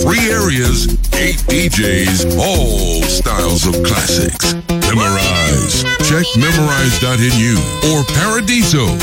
[0.04, 0.88] Three areas,
[1.20, 4.54] eight DJs, all styles of classics.
[4.88, 5.84] Memorize.
[6.08, 7.56] Check memorize.nu
[7.92, 8.98] or paradiso.nl.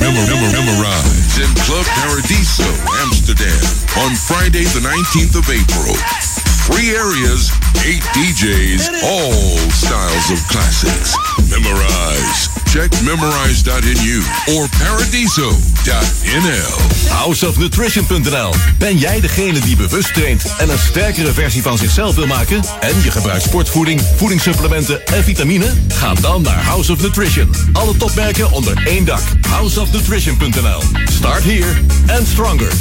[0.00, 2.66] Memor- memor- memorize in Club Paradiso,
[3.06, 3.62] Amsterdam
[4.02, 5.94] on Friday the 19th of April.
[6.66, 7.50] Three areas,
[7.86, 9.32] eight DJs, all
[9.70, 11.16] styles of classics.
[11.50, 12.59] Memorize.
[12.70, 14.22] Check memorize.nu
[14.54, 15.58] or paradiso.nl.
[17.08, 18.54] Houseofnutrition.nl.
[18.78, 22.62] Ben jij degene die bewust traint en een sterkere versie van zichzelf wil maken?
[22.80, 25.72] En je gebruikt sportvoeding, voedingssupplementen en vitamine?
[25.88, 27.50] Ga dan naar House of Nutrition.
[27.72, 29.22] Alle topmerken onder één dak.
[29.48, 30.82] Houseofnutrition.nl.
[31.12, 31.74] Start here
[32.06, 32.72] and stronger.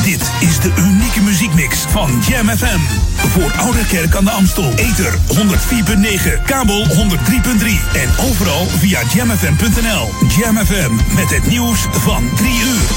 [0.04, 2.80] Dit is de unieke muziekmix van Jam FM.
[3.16, 4.74] Voor Ouderkerk aan de Amstel.
[4.76, 5.18] Ether 104.9,
[6.46, 6.94] kabel 103.3
[7.94, 10.10] en overal via jamfm.nl.
[10.38, 12.90] Jam FM met het nieuws van 3 uur.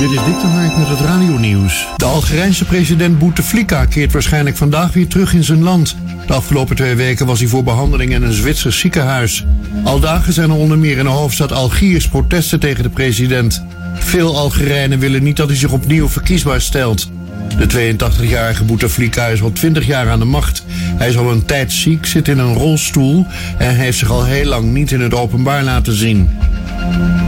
[0.00, 1.86] Dit is Dick de Hark met het radionieuws.
[1.96, 5.96] De Algerijnse president Bouteflika keert waarschijnlijk vandaag weer terug in zijn land.
[6.26, 9.44] De afgelopen twee weken was hij voor behandeling in een Zwitsers ziekenhuis.
[9.84, 13.64] Al dagen zijn er onder meer in de hoofdstad Algiers protesten tegen de president.
[13.94, 17.10] Veel Algerijnen willen niet dat hij zich opnieuw verkiesbaar stelt.
[17.58, 20.64] De 82-jarige Bouteflika is al 20 jaar aan de macht.
[20.72, 23.26] Hij is al een tijd ziek, zit in een rolstoel
[23.58, 26.28] en heeft zich al heel lang niet in het openbaar laten zien.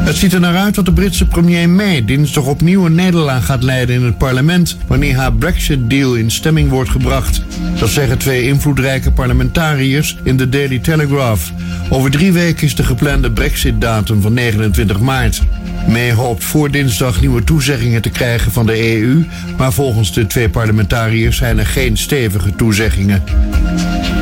[0.05, 3.62] Het ziet er naar uit dat de Britse premier May dinsdag opnieuw een nederlaag gaat
[3.62, 7.43] leiden in het parlement wanneer haar Brexit-deal in stemming wordt gebracht.
[7.79, 11.51] Dat zeggen twee invloedrijke parlementariërs in de Daily Telegraph.
[11.89, 15.43] Over drie weken is de geplande Brexit-datum van 29 maart.
[15.89, 19.25] May hoopt voor dinsdag nieuwe toezeggingen te krijgen van de EU,
[19.57, 23.23] maar volgens de twee parlementariërs zijn er geen stevige toezeggingen.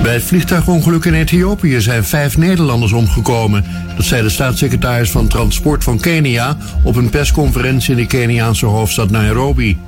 [0.02, 3.64] Bij het vliegtuigongeluk in Ethiopië zijn vijf Nederlanders omgekomen.
[3.96, 9.10] Dat zei de staatssecretaris van Transport van Kenia op een persconferentie in de Keniaanse hoofdstad
[9.10, 9.78] Nairobi.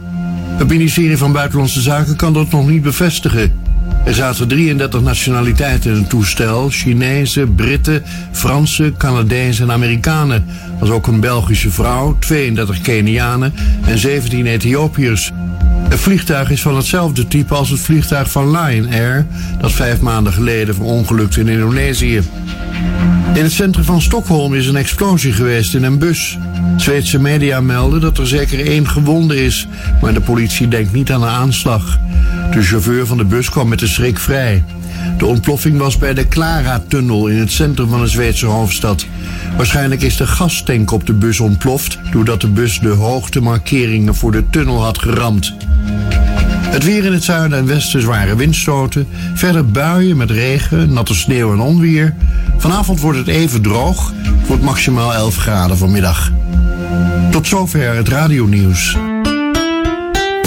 [0.57, 3.53] Het ministerie van Buitenlandse Zaken kan dat nog niet bevestigen.
[4.05, 10.47] Er zaten 33 nationaliteiten in het toestel: Chinezen, Britten, Fransen, Canadezen en Amerikanen.
[10.81, 13.55] Als ook een Belgische vrouw, 32 Kenianen
[13.87, 15.33] en 17 Ethiopiërs.
[15.89, 19.27] Het vliegtuig is van hetzelfde type als het vliegtuig van Lion Air,
[19.61, 22.23] dat vijf maanden geleden verongelukte in Indonesië.
[23.35, 26.39] In het centrum van Stockholm is een explosie geweest in een bus.
[26.77, 29.67] Zweedse media melden dat er zeker één gewonde is,
[30.01, 31.99] maar de politie denkt niet aan een aanslag.
[32.51, 34.65] De chauffeur van de bus kwam met de schrik vrij.
[35.19, 39.07] De ontploffing was bij de Klara-tunnel in het centrum van de Zweedse hoofdstad.
[39.57, 44.51] Waarschijnlijk is de gastank op de bus ontploft doordat de bus de hoogtemarkeringen voor de
[44.51, 45.55] tunnel had geramd.
[46.73, 49.09] Het weer in het zuiden en westen zware windstoten.
[49.35, 52.15] Verder buien met regen, natte sneeuw en onweer.
[52.59, 54.13] Vanavond wordt het even droog.
[54.23, 56.33] Het wordt maximaal 11 graden vanmiddag.
[57.31, 58.97] Tot zover het radionieuws.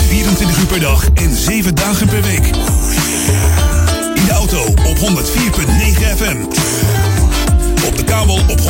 [0.08, 2.52] 24 uur per dag en 7 dagen per week.
[4.52, 5.02] Auto op 104.9
[6.18, 6.38] FM.
[7.88, 8.66] Op de kabel op 103.3.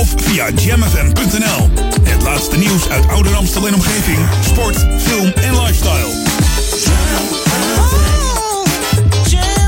[0.00, 1.70] of via jamfm.nl.
[2.02, 6.08] Het laatste nieuws uit Ouder Amstel en omgeving, sport, film en lifestyle.
[9.30, 9.64] Jam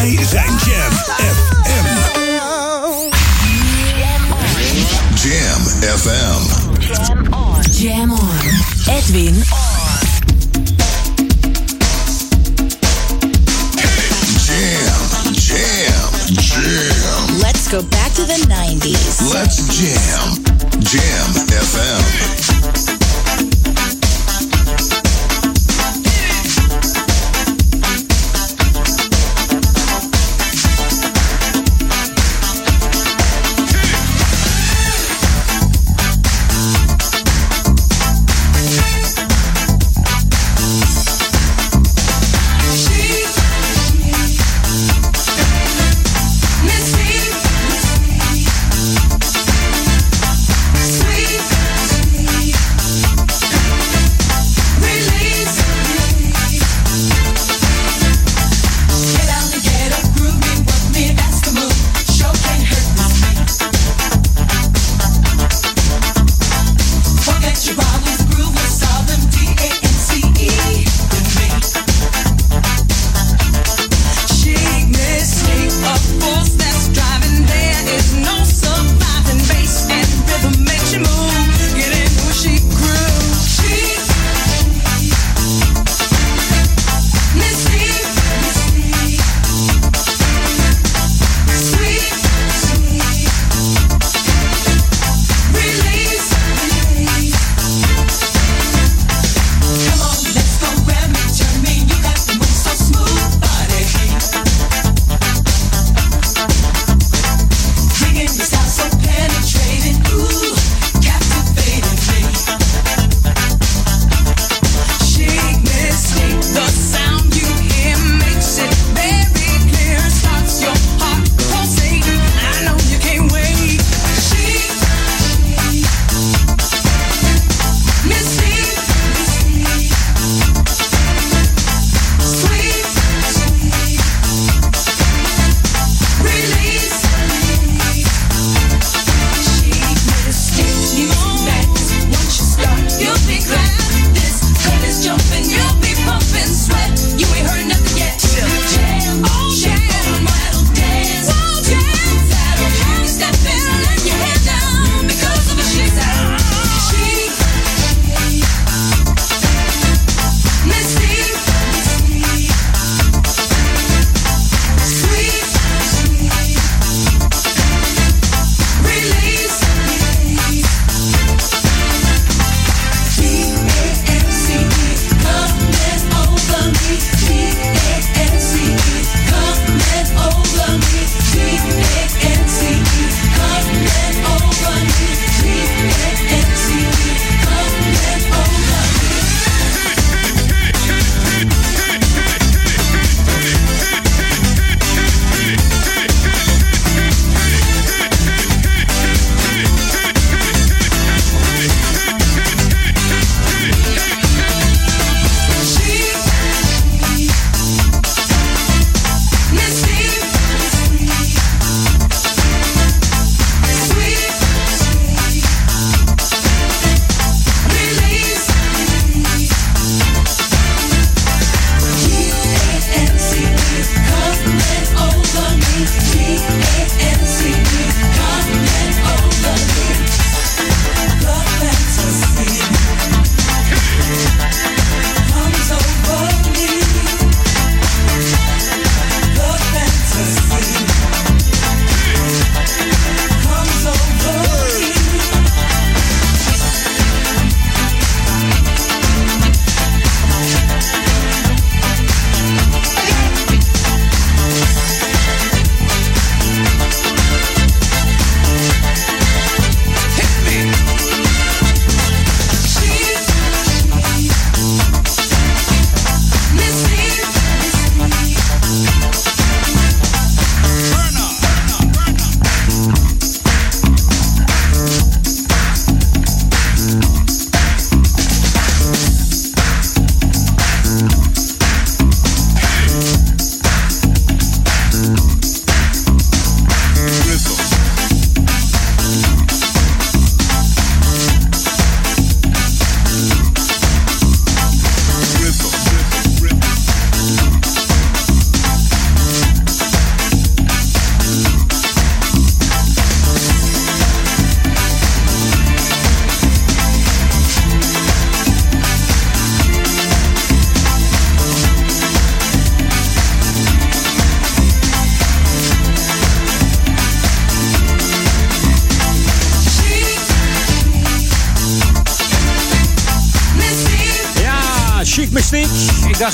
[0.00, 1.86] Wij zijn Jam FM.
[5.14, 5.62] Jam
[5.98, 6.42] FM.
[7.70, 8.28] Jam on.
[8.86, 9.44] Edwin
[14.46, 17.38] Jam, jam, jam.
[17.38, 19.32] Let's go back to the 90s.
[19.32, 20.42] Let's jam.
[20.80, 22.59] Jam FM.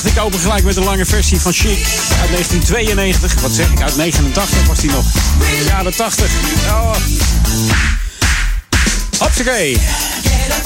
[0.03, 1.85] Dacht, ik open gelijk met een lange versie van Chic
[2.21, 3.41] uit 1992.
[3.41, 5.05] Wat zeg ik, uit 89 was die nog.
[5.65, 6.31] Jaren 80.
[6.69, 6.95] Oh.
[9.19, 9.77] Hopsakee.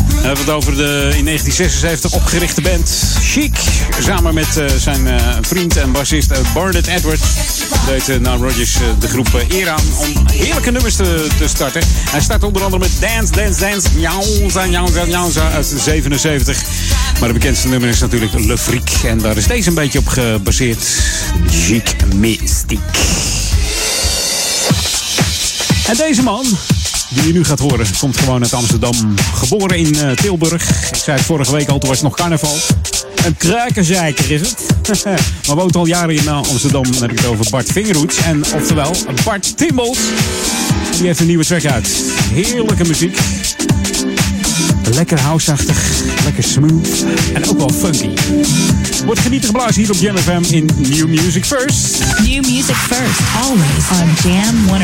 [0.07, 3.55] We hebben het over de in 1976 opgerichte band Chic.
[3.99, 7.23] Samen met eh, zijn eh, vriend en bassist uh, Barnett Edwards
[7.85, 11.81] deed nou Rogers de groep eer aan om heerlijke nummers te, te starten.
[11.85, 16.63] Hij start onder andere met Dance, Dance, Dance, Jaunza, Jaunza, Jaunza uit 77.
[17.19, 18.89] Maar de bekendste nummer is natuurlijk Le Freak.
[19.05, 20.85] En daar is deze een beetje op gebaseerd.
[21.49, 22.81] Chic Mystique.
[25.87, 26.45] En deze man,
[27.09, 29.15] die je nu gaat horen, komt gewoon uit Amsterdam.
[29.33, 30.69] Geboren in uh, Tilburg.
[30.89, 32.57] Ik zei het vorige week al, toen was het nog carnaval.
[33.25, 34.70] Een kruikenzeiker is het.
[35.47, 36.83] maar woont al jaren in Amsterdam.
[36.83, 38.17] Dan heb ik het over Bart Vingerhoets.
[38.17, 39.99] En oftewel Bart Timbels.
[40.97, 41.89] Die heeft een nieuwe track uit.
[42.33, 43.17] Heerlijke muziek.
[44.93, 45.89] Lekker houseachtig,
[46.23, 48.09] lekker smooth en ook wel funky.
[49.05, 51.99] Wordt genieten geblazen hier op Jam FM in New Music First.
[52.23, 54.81] New music first, always on Jam 104.9.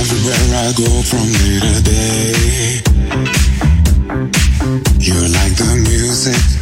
[0.00, 2.82] Everywhere I go from day to day,
[5.08, 6.57] you're like the music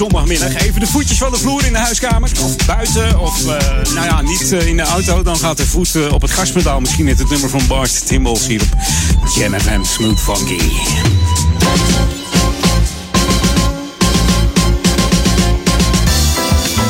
[0.00, 2.30] zondagmiddag even de voetjes van de vloer in de huiskamer.
[2.44, 5.22] Of buiten, of eh, nou ja, niet eh, in de auto.
[5.22, 6.80] Dan gaat de voet eh, op het gaspedaal.
[6.80, 8.62] Misschien net het nummer van Bart Timbals hier
[9.20, 10.58] op Jam Smooth Funky.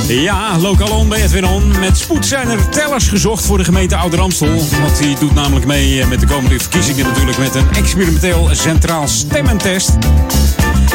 [0.09, 1.79] Ja, lokaal on bij Edwin On.
[1.79, 4.65] Met spoed zijn er tellers gezocht voor de gemeente Ouder-Amstel.
[4.81, 9.91] Want die doet namelijk mee met de komende verkiezingen natuurlijk met een experimenteel centraal stemmentest.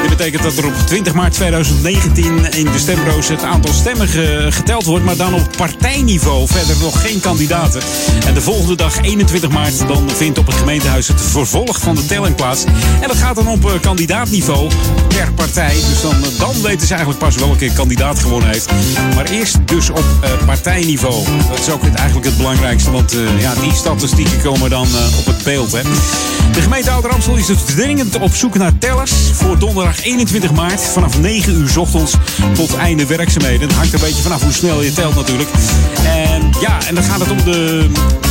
[0.06, 4.48] Dit betekent dat er op 20 maart 2019 in de stembureaus het aantal stemmen ge-
[4.50, 6.48] geteld wordt, maar dan op partijniveau.
[6.48, 7.82] Verder nog geen kandidaten.
[8.28, 12.06] En de volgende dag, 21 maart, dan vindt op het gemeentehuis het vervolg van de
[12.06, 12.64] telling plaats.
[13.02, 14.70] En dat gaat dan op eh, kandidaatniveau
[15.08, 15.74] per partij.
[15.90, 18.70] Dus dan, eh, dan weten ze eigenlijk pas welke kandidaat gewonnen heeft.
[19.16, 21.24] Maar eerst dus op eh, partijniveau.
[21.50, 24.88] Dat is ook het, eigenlijk het belangrijkste, want ja, die statistieken komen dan
[25.20, 25.72] op het beeld.
[25.72, 25.82] Hè.
[26.52, 30.82] De gemeente Ouder Amstel is dus dringend op zoek naar tellers voor donderdag 21 maart
[30.82, 32.14] vanaf 9 uur ochtends
[32.54, 33.68] tot einde werkzaamheden.
[33.68, 35.50] Het hangt een beetje vanaf hoe snel je telt natuurlijk.
[36.06, 37.90] En ja, en dan gaat het om de,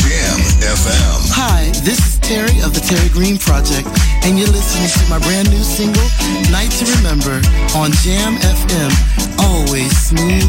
[0.05, 1.33] Jam FM.
[1.33, 3.89] Hi, this is Terry of the Terry Green Project,
[4.25, 6.05] and you're listening to my brand new single,
[6.53, 7.41] Night to Remember,
[7.73, 8.93] on Jam FM.
[9.41, 10.45] Always smooth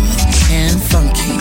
[0.51, 1.39] and funky.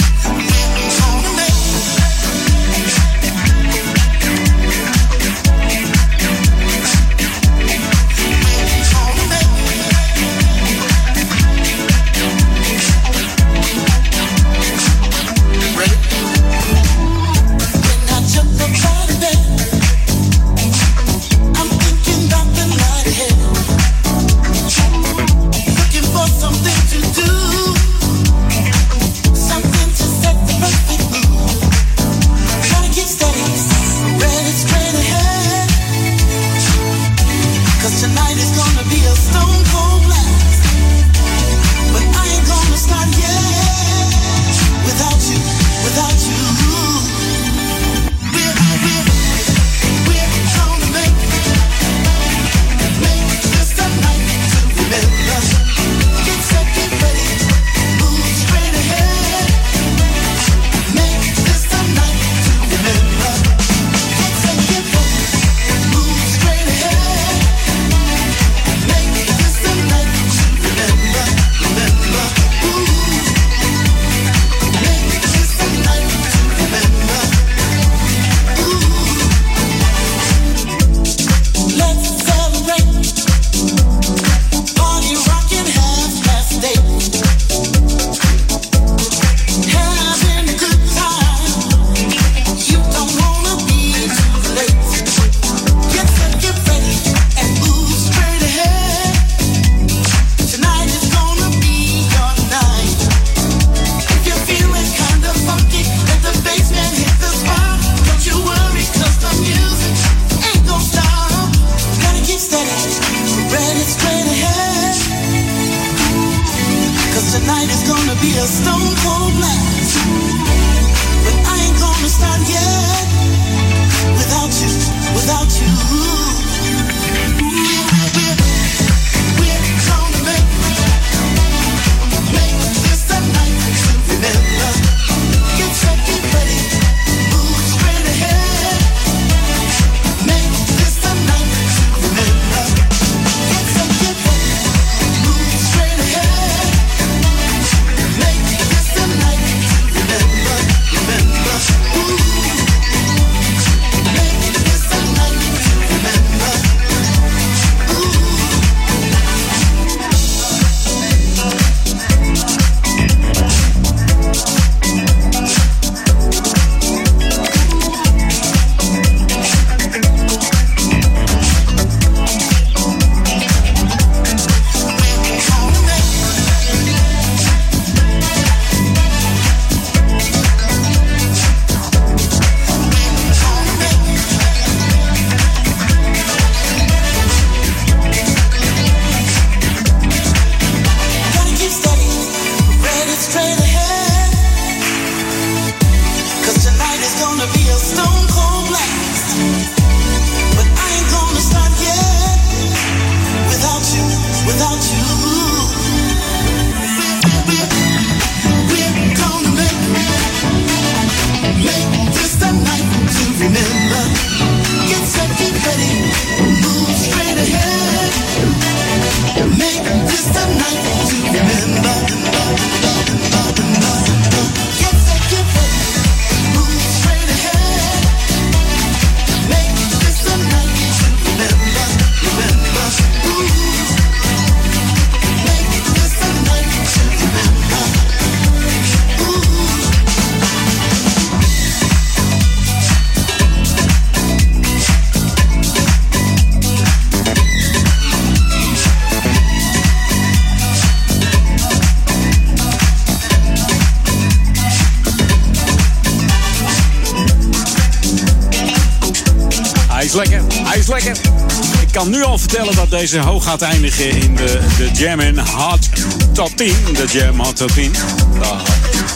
[261.99, 265.89] Kan nu al vertellen dat deze hoog gaat eindigen in de, de Jam in Hot
[266.33, 266.75] Top 10.
[266.93, 267.95] De Jam Hot Top 10.
[268.41, 268.61] Ah,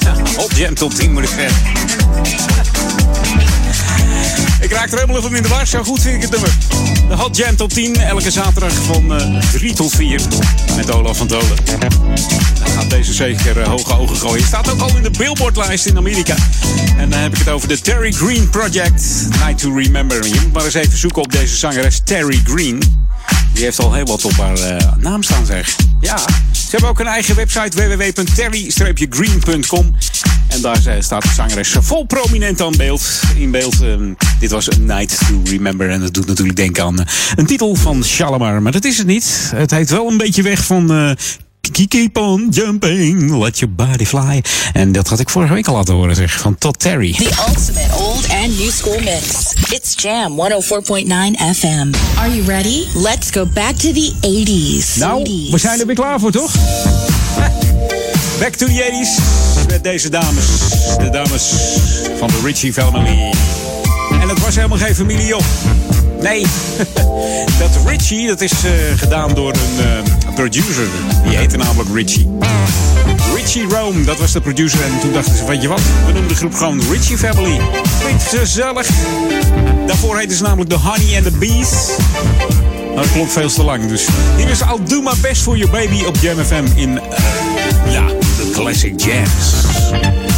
[0.05, 1.63] ja, Hot Jam Top 10 moet ik zeggen.
[4.61, 5.67] Ik raak er helemaal van in de war.
[5.67, 6.51] Zo goed vind ik het nummer.
[7.09, 7.97] De Hot Jam Top 10.
[7.97, 10.21] Elke zaterdag van eh 3 tot 4.
[10.77, 11.57] Met Olaf van Dolen.
[12.93, 14.45] Deze zeker eh, hoge ogen gooien.
[14.45, 16.35] Staat ook al in de Billboard-lijst in Amerika.
[16.99, 19.27] En dan heb ik het over de Terry Green Project.
[19.29, 20.27] Night to Remember.
[20.27, 22.83] Je moet maar eens even zoeken op deze zangeres Terry Green.
[23.53, 25.77] Die heeft al heel wat op haar eh, naam staan, zeg.
[26.01, 26.19] Ja,
[26.51, 29.95] ze hebben ook een eigen website www.terry-green.com.
[30.49, 33.21] En daar eh, staat de zangeres vol prominent aan beeld.
[33.37, 33.83] In beeld.
[33.83, 35.91] ehm, dit was Night to Remember.
[35.91, 37.05] En dat doet natuurlijk denken aan
[37.35, 38.63] een titel van Shalimar.
[38.63, 39.51] Maar dat is het niet.
[39.55, 41.17] Het heet wel een beetje weg van...
[41.73, 44.43] Keep on jumping, let your body fly.
[44.73, 46.41] En dat had ik vorige week al laten horen, zeg.
[46.41, 47.13] Van Todd Terry.
[47.13, 49.53] The ultimate old and new school mix.
[49.71, 51.93] It's Jam 104.9 FM.
[52.19, 52.85] Are you ready?
[52.95, 54.99] Let's go back to the 80s.
[54.99, 56.53] Nou, we zijn er weer klaar voor, toch?
[58.39, 60.45] Back to the 80s met deze dames.
[60.99, 61.43] De dames
[62.19, 63.33] van de Ritchie Family.
[64.21, 65.43] En het was helemaal geen familie, joh.
[66.23, 66.47] Nee,
[67.59, 70.87] dat Ritchie, dat is eh, gedaan door een eh, producer.
[71.25, 72.29] Die heette namelijk Ritchie.
[73.35, 74.83] Richie Rome, dat was de producer.
[74.85, 77.61] En toen dachten ze, weet je wat, we noemen de groep gewoon Ritchie Family.
[78.01, 78.89] Klinkt gezellig.
[79.87, 81.71] Daarvoor heette ze namelijk de Honey and the Bees.
[82.95, 83.89] Maar dat klopt veel te lang.
[83.89, 87.93] Dus hier is I'll Do My Best For Your Baby op Jam FM in, eh,
[87.93, 90.32] ja, de Classic Jams.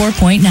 [0.00, 0.49] 104.9.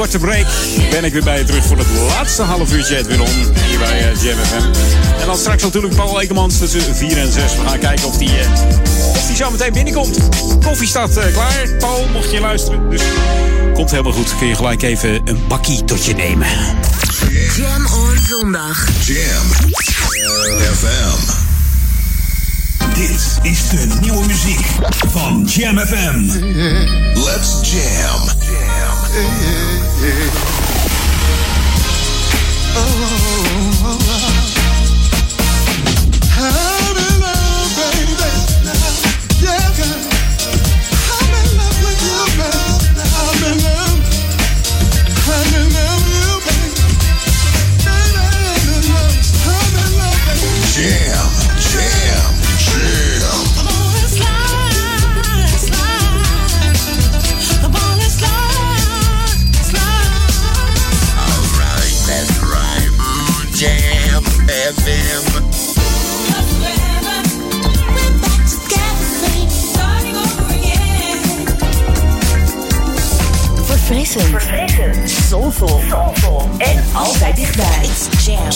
[0.00, 0.46] korte break
[0.90, 3.28] ben ik weer bij je terug voor het laatste half uurtje het weer om
[3.68, 4.80] hier bij eh, Jam FM
[5.20, 7.56] En dan straks natuurlijk Paul Ekemans tussen 4 en 6.
[7.56, 8.34] We gaan kijken of die, uh,
[9.26, 10.18] die zo meteen binnenkomt.
[10.64, 11.68] Koffie staat eh, klaar.
[11.78, 12.90] Paul, mocht je luisteren.
[12.90, 13.02] Dus
[13.74, 14.38] komt helemaal goed.
[14.38, 16.48] Kun je gelijk even een bakkie tot je nemen.
[17.56, 18.88] Jam on zondag.
[19.04, 19.70] Jam
[20.74, 21.38] FM.
[22.94, 24.66] Dit is de nieuwe muziek
[25.08, 26.24] van Jam FM.
[27.14, 28.79] Let's jam.
[29.12, 29.16] Oh,
[33.82, 33.98] oh, oh.
[36.38, 36.69] oh.
[75.30, 76.48] Soulful, soulful.
[76.58, 77.78] En altijd dichtbij.
[77.82, 78.48] It's jam.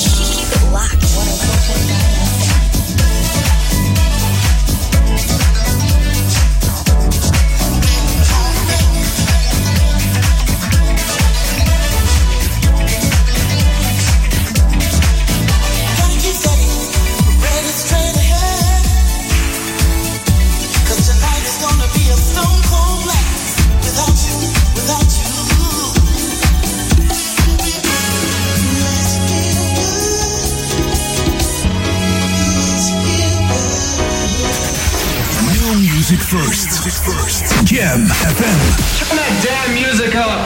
[37.85, 38.07] FM.
[38.09, 38.61] FM.
[38.97, 40.41] Turn that damn music up.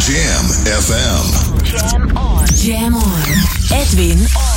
[0.00, 1.24] Jam FM.
[1.64, 2.46] Jam on.
[2.56, 3.28] Jam on.
[3.70, 4.47] Edwin on.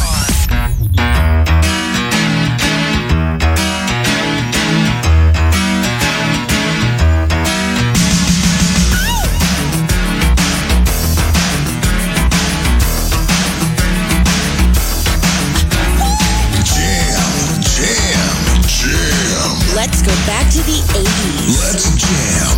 [20.64, 21.60] the 80s.
[21.64, 22.51] Let's jam.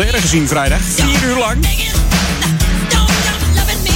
[0.00, 0.80] Documentaire gezien vrijdag.
[0.82, 1.66] Vier uur lang.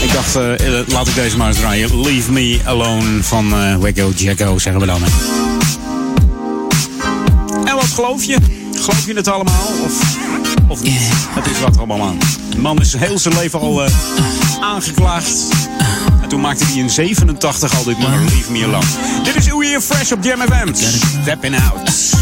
[0.02, 2.00] Ik dacht, eh, eh, laat ik deze maar draaien.
[2.00, 5.02] Leave Me Alone van eh Wacko Jacko, zeggen we dan.
[7.64, 8.36] En wat geloof je?
[8.72, 9.68] Geloof je het allemaal?
[9.84, 10.16] Of,
[10.68, 11.00] of niet?
[11.30, 12.18] Het is wat allemaal aan.
[12.50, 13.92] De man is heel zijn leven al eh,
[14.60, 15.32] aangeklaagd.
[16.22, 18.86] En toen maakte hij in 87 al dit Leave Me Alone.
[19.22, 20.74] Dit is Oei Fresh op Jam FM.
[21.22, 22.13] Stepping out.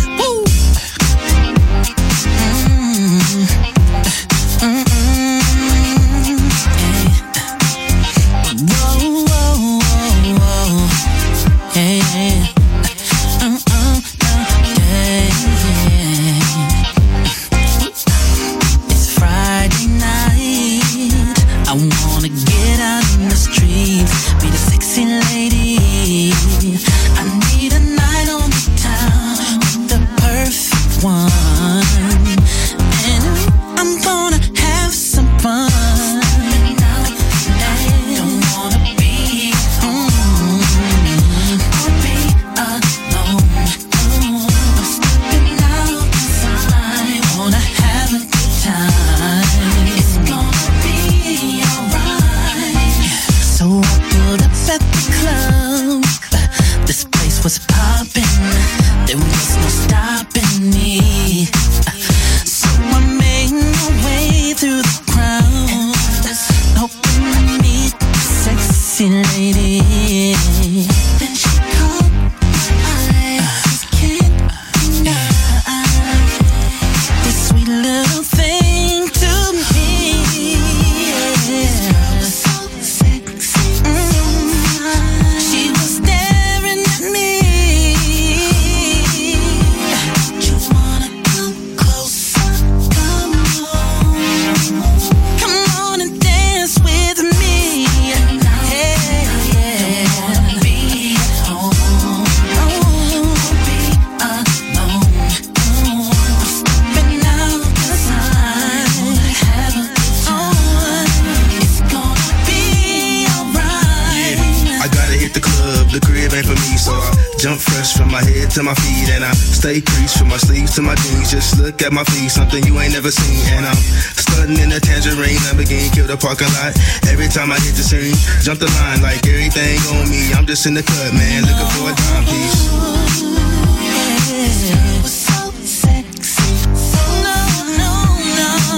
[121.72, 123.76] Look at my feet, something you ain't never seen, and I'm
[124.12, 126.76] stunting in a tangerine Lamborghini, kill the parking lot.
[127.08, 130.32] Every time I hit the scene, jump the line like everything on me.
[130.36, 132.68] I'm just in the cut, man, looking for a timepiece.
[132.68, 133.08] Oh,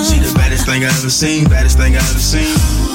[0.07, 2.94] she the baddest thing I ever seen, baddest thing I ever seen.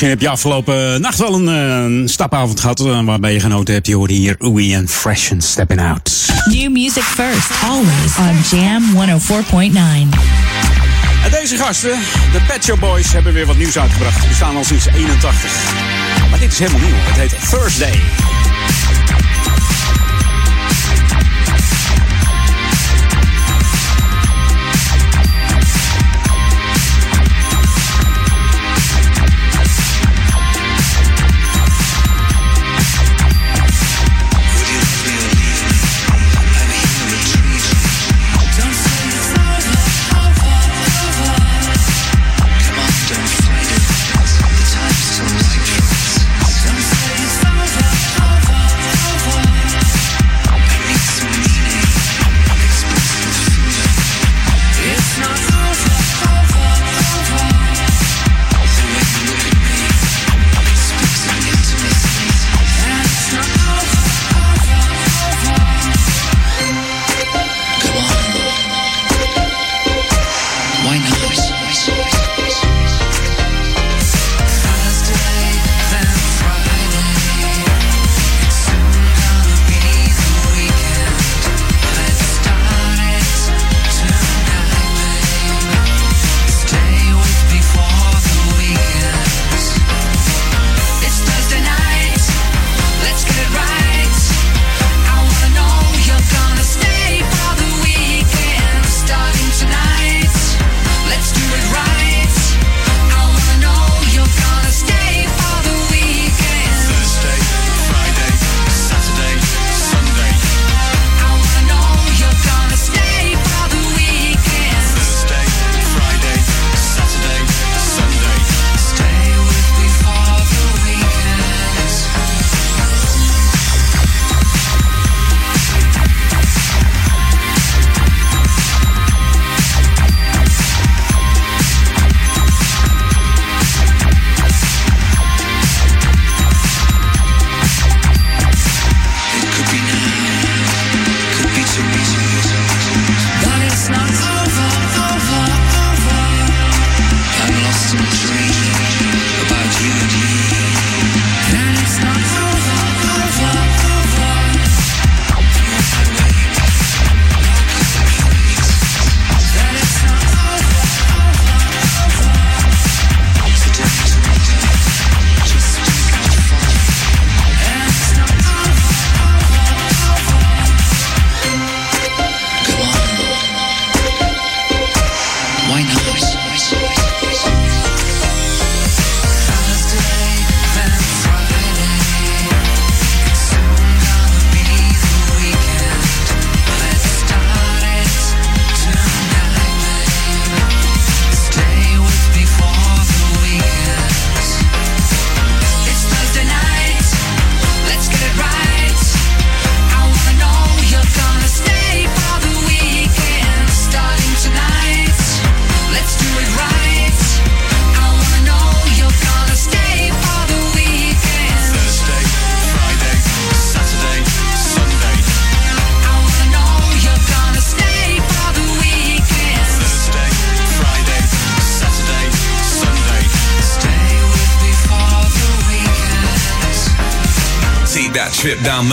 [0.00, 3.74] Misschien heb je afgelopen nacht wel een, eh, een stapavond gehad eh, waarbij je genoten
[3.74, 3.86] hebt.
[3.86, 6.10] Je hoorde hier Oei en Fresh and Stepping Out.
[6.44, 10.08] New music first, always on Jam 104.9.
[11.24, 11.98] En deze gasten,
[12.32, 14.22] de Pet Shop Boys, hebben weer wat nieuws uitgebracht.
[14.22, 15.50] Die staan al sinds 81.
[16.30, 16.96] Maar dit is helemaal nieuw.
[16.96, 18.00] Het heet Thursday.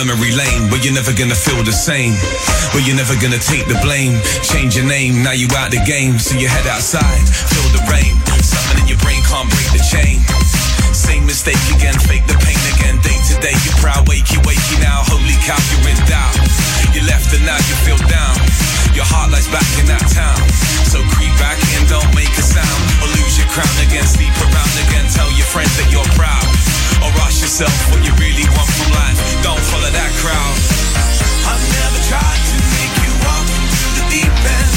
[0.05, 2.13] Memory lane where you're never gonna feel the same.
[2.77, 4.21] Where you're never gonna take the blame.
[4.45, 6.21] Change your name, now you out the game.
[6.21, 8.13] So you head outside, feel the rain.
[8.45, 10.21] Something in your brain can't break the chain.
[10.93, 13.01] Same mistake again, fake the pain again.
[13.01, 15.01] Day to day, you're proud, wakey, wakey now.
[15.09, 16.37] Holy cow, you're in doubt.
[16.93, 18.37] You left and now you feel down.
[18.93, 20.39] Your heart lies back in that town.
[20.87, 22.81] So creep back in, don't make a sound.
[23.01, 25.09] Or lose your crown again, sleep around again.
[25.11, 26.54] Tell your friends that you're proud.
[27.05, 29.19] Or ask yourself what you really want from life.
[29.43, 30.57] Don't follow that crowd.
[31.45, 34.74] I've never tried to make you walk into the deep end.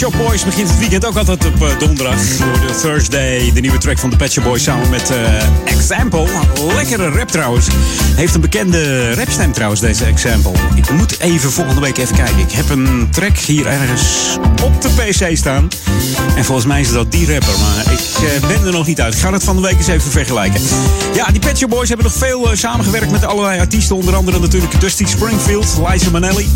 [0.00, 2.36] Shop Boys begint het weekend ook altijd op eh, donderdag.
[2.36, 6.26] Door de Thursday, de nieuwe track van de Pet Boys samen met eh, Example.
[6.74, 7.66] Lekkere rap trouwens.
[8.16, 10.52] Heeft een bekende rapstem trouwens, deze Example.
[10.74, 12.38] Ik moet even volgende week even kijken.
[12.38, 15.68] Ik heb een track hier ergens op de PC staan.
[16.36, 19.14] En volgens mij is dat die rapper, maar ik eh, ben er nog niet uit.
[19.14, 20.60] Ik ga het van de week eens even vergelijken.
[21.14, 23.96] Ja, die Pet Boys hebben nog veel samengewerkt met allerlei artiesten.
[23.96, 26.48] Onder andere natuurlijk Dusty Springfield, Liza Minnelli.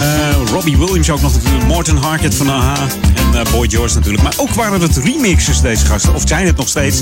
[0.00, 1.66] Eh, Robbie Williams ook nog natuurlijk.
[1.66, 2.86] Morton Harkett van AHA.
[3.14, 4.22] En eh, Boy George natuurlijk.
[4.22, 6.14] Maar ook waren het remixes deze gasten.
[6.14, 7.00] Of zijn het nog steeds.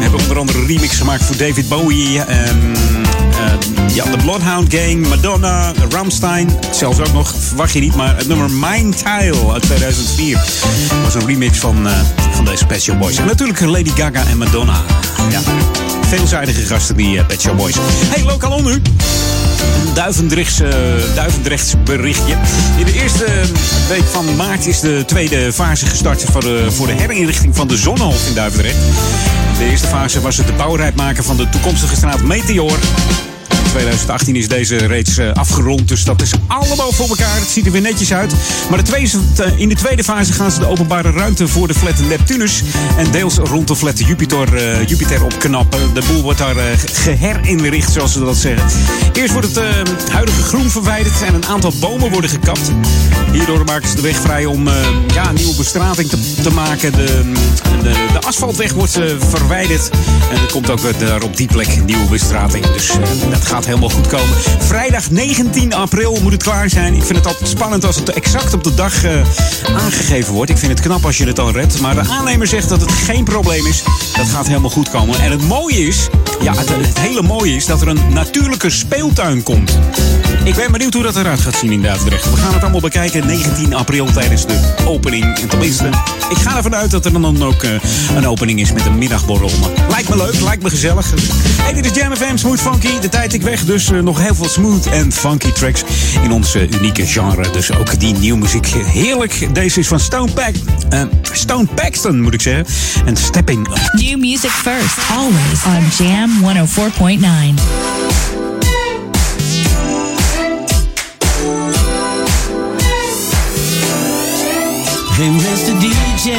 [0.00, 2.20] Hebben onder andere remix gemaakt voor David Bowie.
[2.20, 2.36] eh,
[3.94, 5.08] ja, de Bloodhound Gang.
[5.08, 5.72] Madonna.
[5.90, 6.50] Ramstein.
[6.70, 7.94] Zelfs ook nog, verwacht je niet.
[7.94, 10.40] Maar het nummer Mind Tile uit 2004.
[11.02, 11.88] was een remix van,
[12.32, 13.16] van deze Shop Boys.
[13.16, 14.82] En natuurlijk Lady Gaga en Madonna.
[15.30, 15.40] Ja,
[16.16, 17.74] veelzijdige gasten die eh, Pet Shop Boys.
[18.08, 18.82] Hey, lokaal nu.
[19.86, 20.70] Een Duivendrechts, eh,
[21.14, 22.36] Duivendrechts berichtje.
[22.78, 23.24] In de eerste
[23.88, 27.76] week van maart is de tweede fase gestart voor de, voor de herinrichting van de
[27.76, 28.76] Zonnehof in Duivendrecht.
[29.58, 32.78] De eerste fase was het de bouwrijp maken van de toekomstige straat Meteor.
[33.72, 37.34] In 2018 is deze reeds eh, afgerond, dus dat is allemaal voor elkaar.
[37.34, 38.34] Het ziet er weer netjes uit.
[38.68, 41.74] Maar de tweede, eh, in de tweede fase gaan ze de openbare ruimte voor de
[41.74, 42.62] flat Neptunus
[42.96, 45.94] en deels rond de flat Jupiter, eh, Jupiter opknappen.
[45.94, 48.66] De boel wordt daar eh, geherinricht, zoals ze dat zeggen.
[49.12, 52.70] Eerst wordt het huidige groen verwijderd en een aantal bomen worden gekapt.
[53.32, 54.68] Hierdoor maken ze de weg vrij om
[55.14, 56.92] ja, een nieuwe bestrating te, te maken.
[56.92, 57.32] De,
[57.82, 59.90] de, de asfaltweg wordt verwijderd.
[60.30, 62.66] En er komt ook weer daar op die plek een nieuwe bestrating.
[62.66, 62.90] Dus
[63.30, 64.36] dat gaat helemaal goed komen.
[64.58, 66.94] Vrijdag 19 april moet het klaar zijn.
[66.94, 69.20] Ik vind het altijd spannend als het exact op de dag eh,
[69.76, 70.50] aangegeven wordt.
[70.50, 71.80] Ik vind het knap als je het dan redt.
[71.80, 73.82] Maar de aannemer zegt dat het geen probleem is.
[74.16, 75.20] Dat gaat helemaal goed komen.
[75.20, 76.08] En het mooie is,
[76.40, 79.78] ja, het, hele mooie is dat er een natuurlijke speeltuin komt.
[80.44, 81.80] Ik ben benieuwd hoe dat eruit gaat zien in.
[81.80, 81.88] We
[82.36, 85.38] gaan het allemaal bekijken 19 april tijdens de opening.
[85.38, 85.86] En tenminste,
[86.30, 87.70] ik ga ervan uit dat er dan ook eh,
[88.16, 89.50] een opening is met een middagborrel.
[89.88, 91.12] Lijkt me leuk, lijkt me gezellig.
[91.62, 92.98] Hey, dit is Jam FM Smooth Funky.
[92.98, 93.64] De tijd, ik weet onderweg.
[93.64, 95.82] Dus eh, nog heel veel smooth en funky tracks
[96.22, 97.50] in ons unieke genre.
[97.50, 98.66] Dus ook die nieuwe muziek.
[98.66, 99.54] Heerlijk.
[99.54, 100.54] Deze is van Stone, Pack,
[100.90, 101.02] eh,
[101.32, 102.66] Stone Paxton, moet ik zeggen.
[103.06, 103.68] En Stepping.
[103.92, 107.54] New music first, always on Jam 104.9.
[115.14, 115.78] Hey, Mr.
[115.80, 116.32] DJ,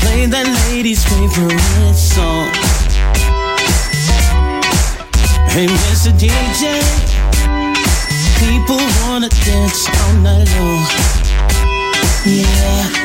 [0.00, 2.73] play that lady's favorite song.
[5.54, 6.10] Hey, Mr.
[6.18, 6.82] DJ,
[8.40, 8.76] people
[9.06, 10.84] wanna dance all night long.
[12.26, 13.04] Yeah.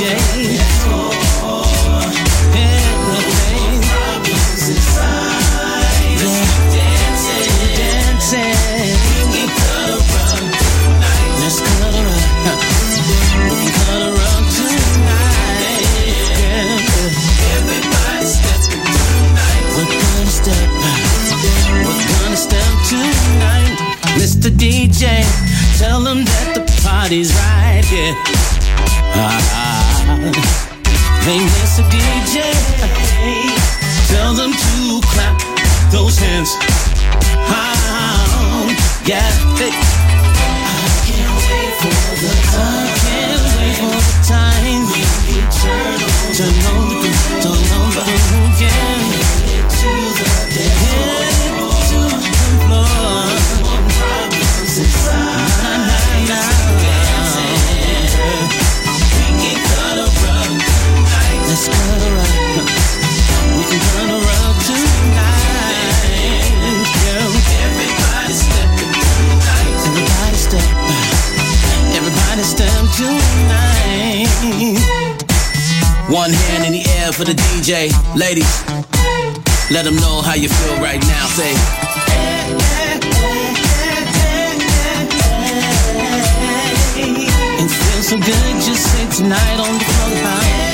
[0.00, 0.37] I
[25.98, 28.14] tell them that the party's right here.
[29.18, 29.42] Ah,
[31.26, 31.82] Hey, Mr.
[31.90, 32.54] DJ,
[34.06, 35.34] tell them to clap
[35.90, 36.54] those hands.
[37.50, 38.70] Ah,
[39.10, 39.18] yeah.
[39.18, 39.74] I
[41.02, 42.86] can't wait for the time.
[42.86, 44.86] I can't wait for the time.
[46.38, 47.10] Turn on, the
[47.42, 49.02] turn on the groove, yeah.
[49.78, 51.26] To the floor.
[51.90, 52.22] To the
[54.94, 55.07] floor.
[76.10, 77.92] One hand in the air for the DJ.
[78.16, 78.48] Ladies,
[79.70, 81.26] let them know how you feel right now.
[81.36, 81.52] Say,
[87.60, 90.68] it feels so good just say tonight on the floor.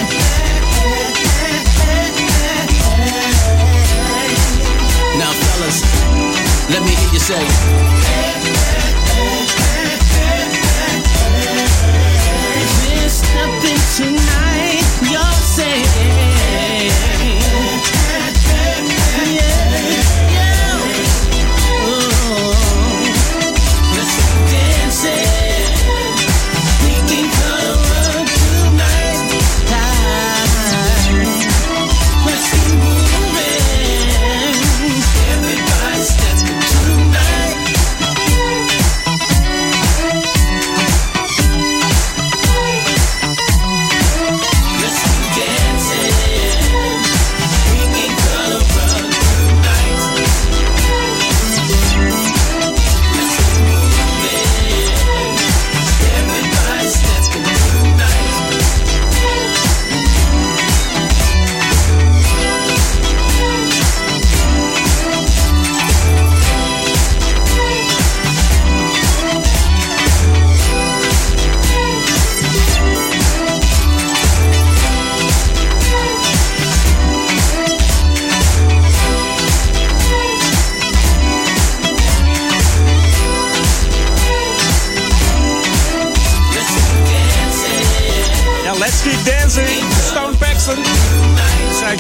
[5.19, 5.83] Now, fellas,
[6.71, 7.45] let me hear you say.
[12.87, 14.44] We're stepping tonight,
[15.57, 16.14] you're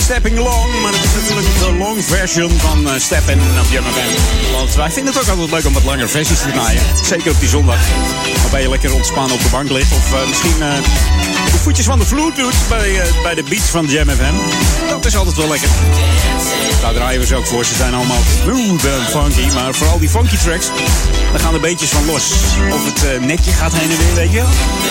[0.04, 3.66] Stepping Long, maar het is natuurlijk de long version van eh, Steppin' op.
[4.52, 6.82] Want wij vinden het ook altijd leuk om wat langere versies te draaien.
[7.02, 7.78] Zeker op die zondag.
[8.40, 9.92] Waarbij je lekker ontspannen op de bank ligt.
[9.92, 10.68] Of eh, misschien eh,
[11.52, 14.34] de voetjes van de vloer doet bij, bij de beats van Jam FM.
[14.88, 15.68] Dat is altijd wel lekker.
[16.80, 17.64] Daar draaien we ze ook voor.
[17.64, 19.54] Ze zijn allemaal smooth en funky.
[19.54, 20.66] Maar vooral die funky tracks,
[21.30, 22.32] daar gaan de beetjes van los.
[22.72, 24.48] Of het netje gaat heen en weer, weet je wel.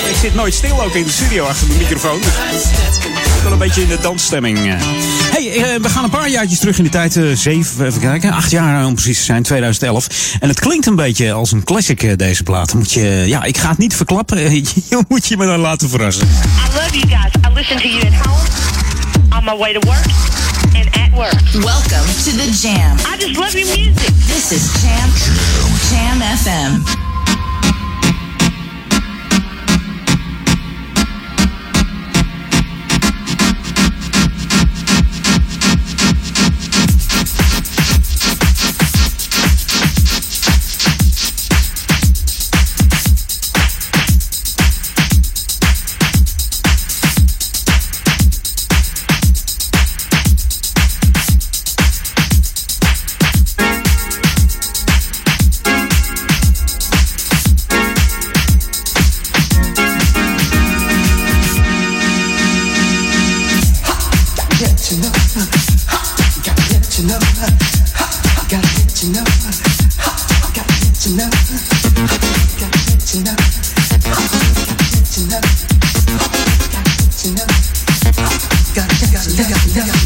[0.09, 2.21] Ik zit nooit stil ook in de studio achter de microfoon.
[2.51, 2.63] Dus
[3.43, 4.57] wel een beetje in de dansstemming.
[4.57, 4.73] eh.
[5.31, 7.17] hey, eh, we gaan een paar jaartjes terug in de tijd.
[7.17, 8.31] eh, zeven, even kijken.
[8.31, 10.07] Acht jaar om precies te zijn, 2011.
[10.39, 12.73] En het klinkt een beetje als een classic, eh, deze plaat.
[12.73, 14.53] Moet je, ja, ik ga het niet verklappen.
[14.89, 16.27] je moet je me dan laten verrassen.
[16.27, 17.33] I love you guys.
[17.51, 18.47] I listen to you at home,
[19.37, 20.05] on my way to work,
[20.75, 21.41] and at work.
[21.53, 22.97] Welcome to the Jam.
[22.97, 24.13] I just love your music.
[24.27, 25.09] This is Jam
[25.89, 27.02] Jam FM.
[77.25, 78.73] enough.
[78.75, 79.75] Got enough.
[79.75, 80.02] Got enough.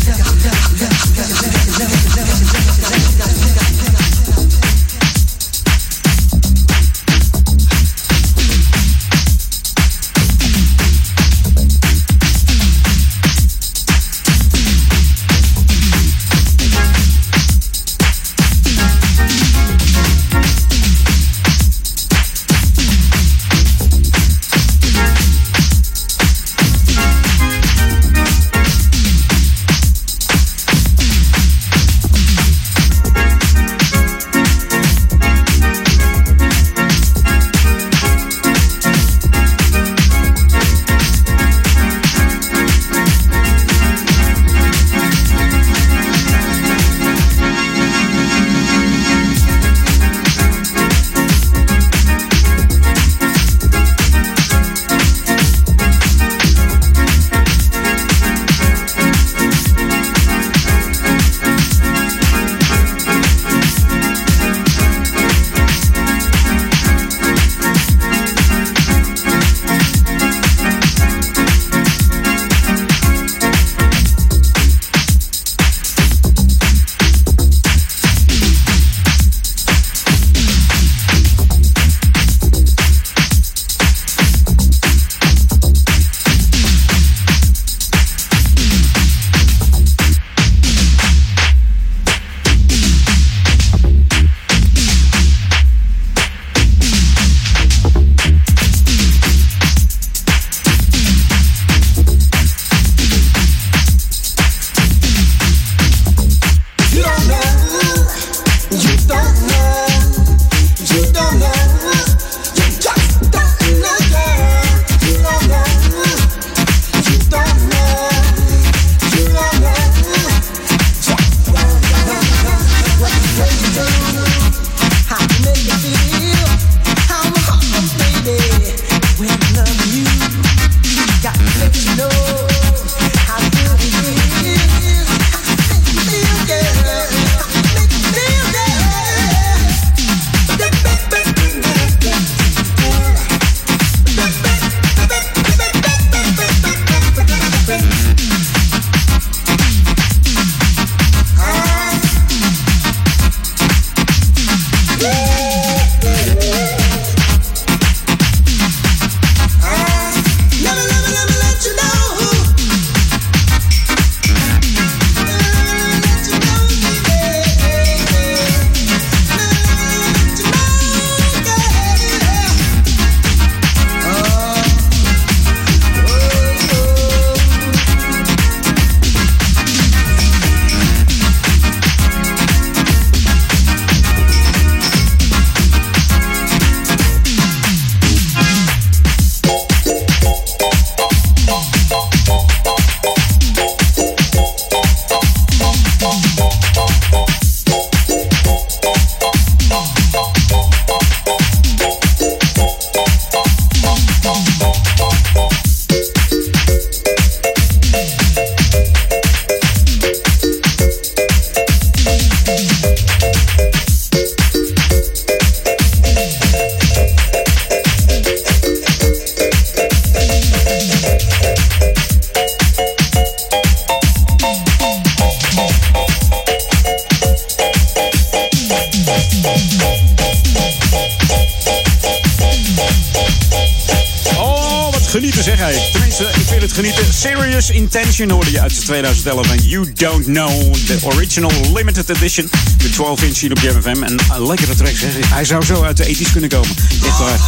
[238.20, 240.74] Intention hoorde je uit 2011 en You Don't Know.
[240.74, 242.50] De original limited edition.
[242.78, 244.04] De 12 inch hier op Jam FM.
[244.04, 244.94] En een lekkere track.
[245.26, 246.70] Hij zou zo uit de 80's kunnen komen.
[247.04, 247.40] Echt waar.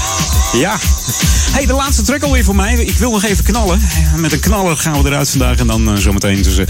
[0.54, 0.78] Ja.
[1.52, 2.76] Hey, de laatste track alweer voor mij.
[2.76, 3.82] Ik wil nog even knallen.
[4.16, 5.58] Met een knaller gaan we eruit vandaag.
[5.58, 6.66] En dan eh, zometeen tussen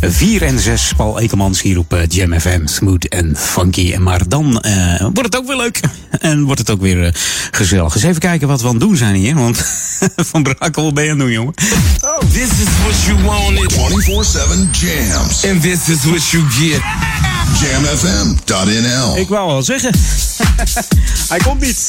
[0.00, 2.66] 4 en 6 Paul Ekemans hier op eh, Jam FM.
[2.66, 3.92] Smooth en funky.
[3.92, 5.80] En Maar dan eh, wordt het ook weer leuk.
[6.20, 7.12] En wordt het ook weer eh,
[7.50, 7.94] gezellig.
[7.94, 9.34] Eens even kijken wat we aan het doen zijn hier.
[9.34, 9.64] Want
[10.30, 11.54] Van Brakel ben je aan het doen, jongen.
[12.00, 13.72] Oh, this is what you wanted.
[13.72, 13.76] 24-7
[14.70, 15.46] jams.
[15.46, 16.80] And this is what you get.
[17.60, 19.94] Jamfm.nl Ik wou wel zeggen.
[21.28, 21.86] Hij komt niet.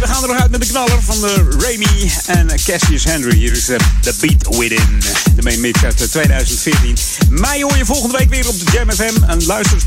[0.00, 3.36] We gaan er nog uit met de knaller van de Remy en Cassius Henry.
[3.36, 5.00] Hier is eh, The Beat Within.
[5.36, 6.96] De main mix uit eh, 2014.
[7.30, 9.22] Mij hoor je volgende week weer op de Jam FM.
[9.22, 9.78] En luister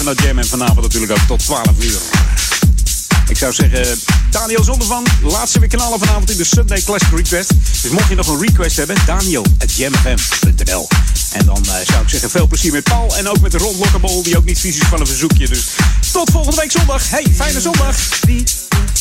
[0.00, 2.00] 24-7 naar Jam en vanavond natuurlijk ook tot 12 uur.
[3.32, 3.98] Ik zou zeggen,
[4.30, 7.52] Daniel Zondervan, laatste weer knallen vanavond in de Sunday Classic Request.
[7.82, 9.72] Dus mocht je nog een request hebben, Daniel at.
[11.32, 14.22] En dan eh, zou ik zeggen, veel plezier met Paul en ook met Ron Lokkebol,
[14.22, 15.48] die ook niet vies is van een verzoekje.
[15.48, 15.64] Dus
[16.12, 17.10] tot volgende week zondag.
[17.10, 17.96] Hey, fijne zondag.
[17.96, 19.00] Feel the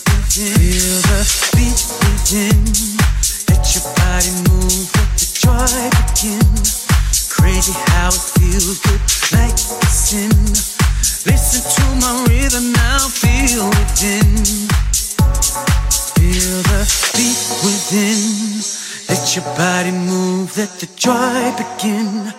[17.63, 18.61] within.
[19.09, 22.33] Let your body move, let the joy begin.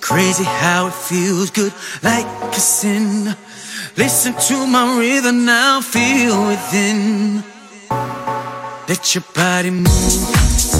[0.00, 3.34] Crazy how it feels good, like a sin.
[3.96, 7.44] Listen to my rhythm now, feel within.
[8.88, 10.71] Let your body move.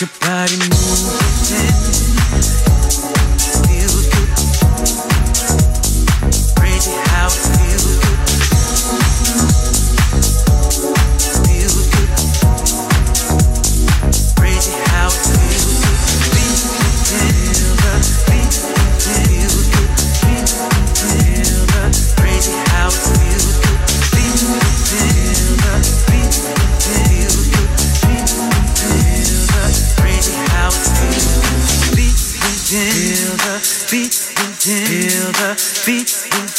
[0.00, 1.33] Your body move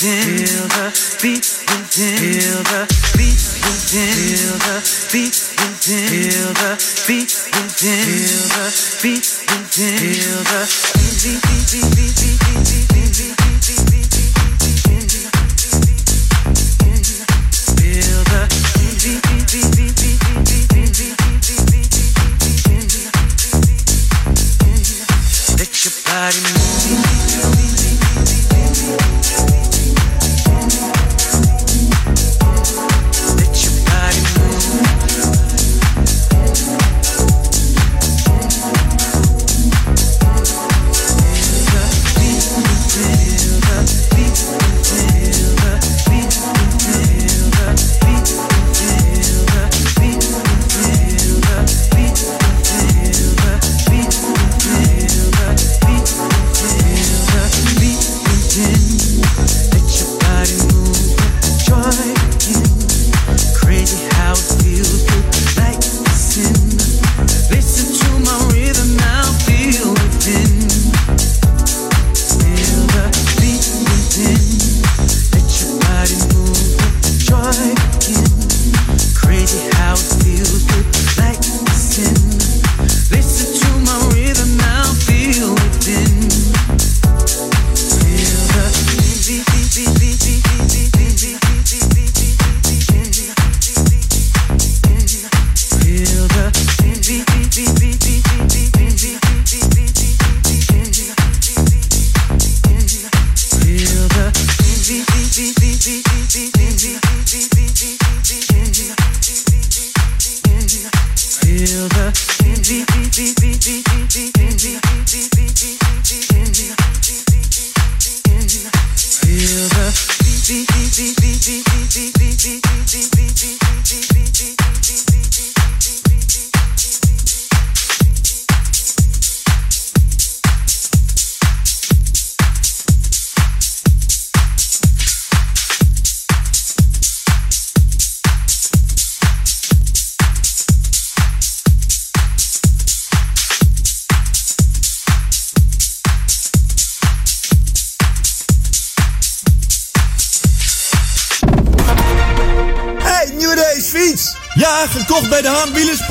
[0.02, 2.65] beat feel the beat feel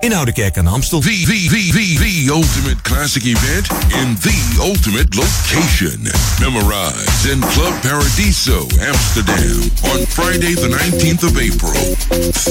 [0.00, 1.00] in Oudekerk aan de Amstel.
[1.00, 6.00] The, the, the, the, the ultimate classic event in the ultimate location.
[6.40, 9.60] Memorize in Club Paradiso, Amsterdam
[9.92, 11.74] on Friday the 19th of April.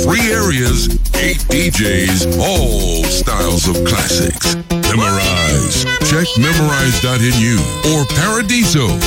[0.03, 4.55] Three areas, eight DJs, all styles of classics.
[4.89, 5.85] Memorize.
[6.09, 7.57] Check memorize.nu
[7.93, 8.99] or paradiso.nl.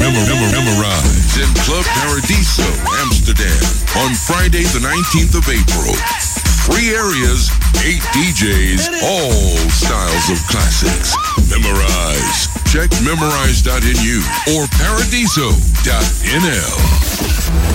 [0.00, 0.57] Memor- memor- memorize in
[1.68, 2.64] Club Paradiso,
[3.04, 3.60] Amsterdam
[3.98, 6.27] on Friday the 19th of April.
[6.70, 7.50] Three areas,
[7.82, 11.16] eight DJs, all styles of classics.
[11.48, 12.48] Memorize.
[12.66, 14.20] Check memorize.nu
[14.54, 15.48] or paradiso.nl.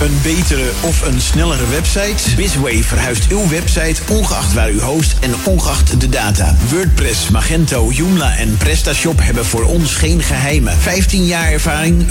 [0.00, 2.36] Een betere of een snellere website?
[2.36, 6.56] Bisway verhuist uw website ongeacht waar u host en ongeacht de data.
[6.70, 10.76] WordPress, Magento, Joomla en PrestaShop hebben voor ons geen geheimen.
[10.78, 12.06] 15 jaar ervaring,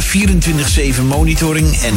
[1.00, 1.94] 24-7 monitoring en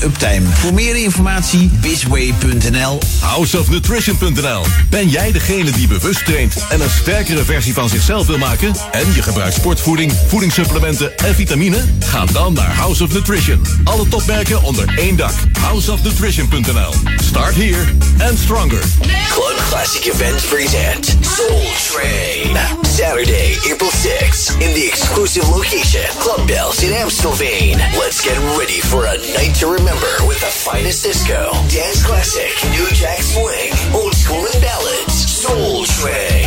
[0.00, 0.46] 100% uptime.
[0.52, 2.98] Voor meer informatie bisway.nl
[4.90, 8.74] Ben jij degene die bewust traint en een sterkere versie van zichzelf wil maken?
[8.90, 11.84] En je gebruikt sportvoeding, voedingssupplementen en vitamine?
[12.00, 13.66] Ga dan naar House of Nutrition.
[13.84, 15.34] Alle topmerken onder één dak.
[15.60, 17.84] Houseofnutrition.nl Start here
[18.28, 18.82] and stronger.
[19.28, 22.56] Club Classic Events present Soul Train.
[23.00, 27.78] Saturday, April 6th, in the exclusive location, Club Bells in Amstelveen.
[27.96, 32.86] Let's get ready for a night to remember with the finest disco, dance classic, new
[32.92, 35.30] jack swing, Old school and ballads.
[35.30, 36.39] Soul Train.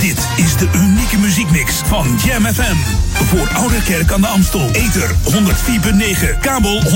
[0.00, 2.76] Dit is de unieke muziekmix van Jam FM.
[3.12, 4.70] Voor Ouderkerk aan de Amstel.
[4.72, 6.90] Ether 104.9, kabel 103.3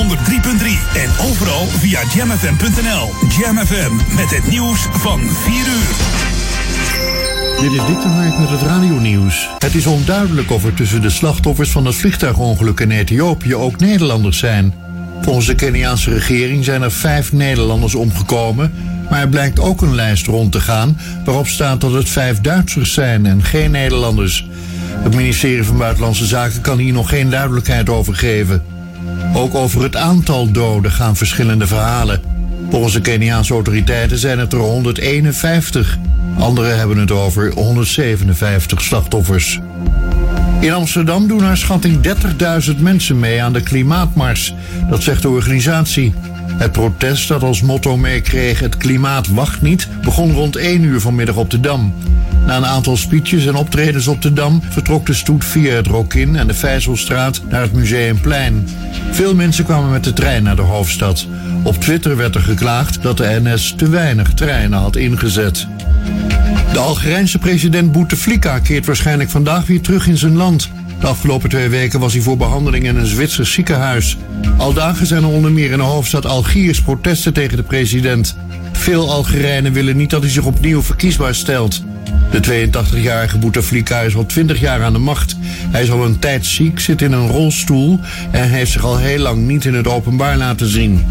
[0.95, 3.13] en overal via jamfm.nl.
[3.39, 6.29] Jam FM met het nieuws van 4 uur.
[7.61, 9.49] Dit is Dick de Hark met het radionieuws.
[9.59, 14.39] Het is onduidelijk of er tussen de slachtoffers van het vliegtuigongeluk in Ethiopië ook Nederlanders
[14.39, 14.75] zijn.
[15.21, 18.73] Volgens de Keniaanse regering zijn er vijf Nederlanders omgekomen,
[19.11, 22.93] maar er blijkt ook een lijst rond te gaan waarop staat dat het vijf Duitsers
[22.93, 24.49] zijn en geen Nederlanders.
[25.03, 28.63] Het ministerie van Buitenlandse Zaken kan hier nog geen duidelijkheid over geven.
[29.35, 32.21] Ook over het aantal doden gaan verschillende verhalen.
[32.71, 35.99] Volgens de Keniaanse autoriteiten zijn het er 151.
[36.39, 39.61] Anderen hebben het over 157 slachtoffers.
[40.61, 42.15] In Amsterdam doen naar schatting
[42.71, 44.55] 30.000 mensen mee aan de klimaatmars.
[44.91, 46.15] Dat zegt de organisatie.
[46.57, 49.89] Het protest dat als motto meekreeg het klimaat wacht niet...
[50.03, 51.95] begon rond 1 uur vanmiddag op de Dam.
[52.47, 54.63] Na een aantal speeches en optredens op de Dam...
[54.69, 58.69] vertrok de stoet via het Rokin en de Vijzelstraat naar het Museumplein.
[59.11, 61.27] Veel mensen kwamen met de trein naar de hoofdstad.
[61.63, 65.67] Op Twitter werd er geklaagd dat de NS te weinig treinen had ingezet.
[66.79, 70.71] De Algerijnse president Bouteflika keert waarschijnlijk vandaag weer terug in zijn land.
[71.01, 74.17] De afgelopen twee weken was hij voor behandeling in een Zwitsers ziekenhuis.
[74.57, 78.37] Al dagen zijn er onder meer in de hoofdstad Algiers protesten tegen de president.
[78.79, 81.83] Veel Algerijnen willen niet dat hij zich opnieuw verkiesbaar stelt.
[82.31, 85.37] De 82-jarige Bouteflika is al 20 jaar aan de macht.
[85.71, 88.01] Hij is al een tijd ziek, zit in een rolstoel
[88.31, 91.05] en heeft zich al heel lang niet in het openbaar laten zien.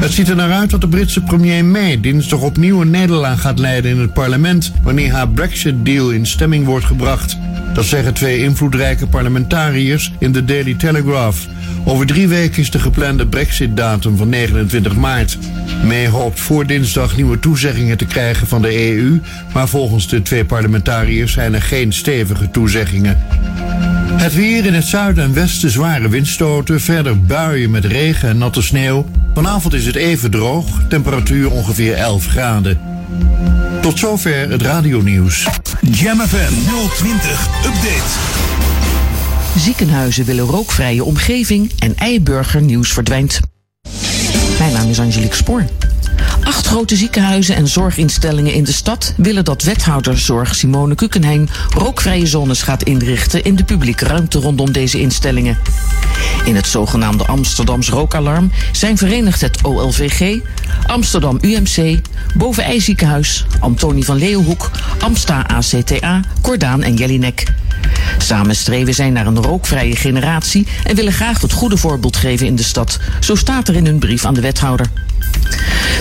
[0.00, 3.58] Het ziet er naar uit dat de Britse premier May dinsdag opnieuw een nederlaag gaat
[3.58, 7.36] leiden in het parlement wanneer haar Brexit-deal in stemming wordt gebracht.
[7.74, 11.46] Dat zeggen twee invloedrijke parlementariërs in de Daily Telegraph.
[11.84, 15.38] Over drie weken is de geplande Brexit-datum van 29 maart.
[15.84, 19.20] May hoopt voor dinsdag nieuwe toezeggingen te krijgen van de EU,
[19.52, 23.22] maar volgens de twee parlementariërs zijn er geen stevige toezeggingen.
[24.22, 28.62] Het weer in het zuiden en westen zware windstoten, verder buien met regen en natte
[28.62, 29.06] sneeuw.
[29.34, 32.80] Vanavond is het even droog, temperatuur ongeveer 11 graden.
[33.80, 35.46] Tot zover het radionieuws.
[35.80, 36.52] Jam FM
[36.96, 38.61] 020 Update.
[39.56, 43.40] Ziekenhuizen willen rookvrije omgeving en Eiburger nieuws verdwijnt.
[44.58, 45.64] Mijn naam is Angelique Spoor.
[46.42, 52.26] Acht grote ziekenhuizen en zorginstellingen in de stad willen dat wethouder zorg Simone Kukenheim rookvrije
[52.26, 55.58] zones gaat inrichten in de publieke ruimte rondom deze instellingen.
[56.44, 60.40] In het zogenaamde Amsterdams rookalarm zijn verenigd het OLVG,
[60.86, 62.00] Amsterdam UMC,
[62.34, 67.44] Bovenij Ziekenhuis, Antonie van Leeuwhoek, Amsta ACTA, Cordaan en Jellinek.
[68.18, 72.56] Samen streven zij naar een rookvrije generatie en willen graag het goede voorbeeld geven in
[72.56, 72.98] de stad.
[73.20, 74.86] Zo staat er in hun brief aan de wethouder.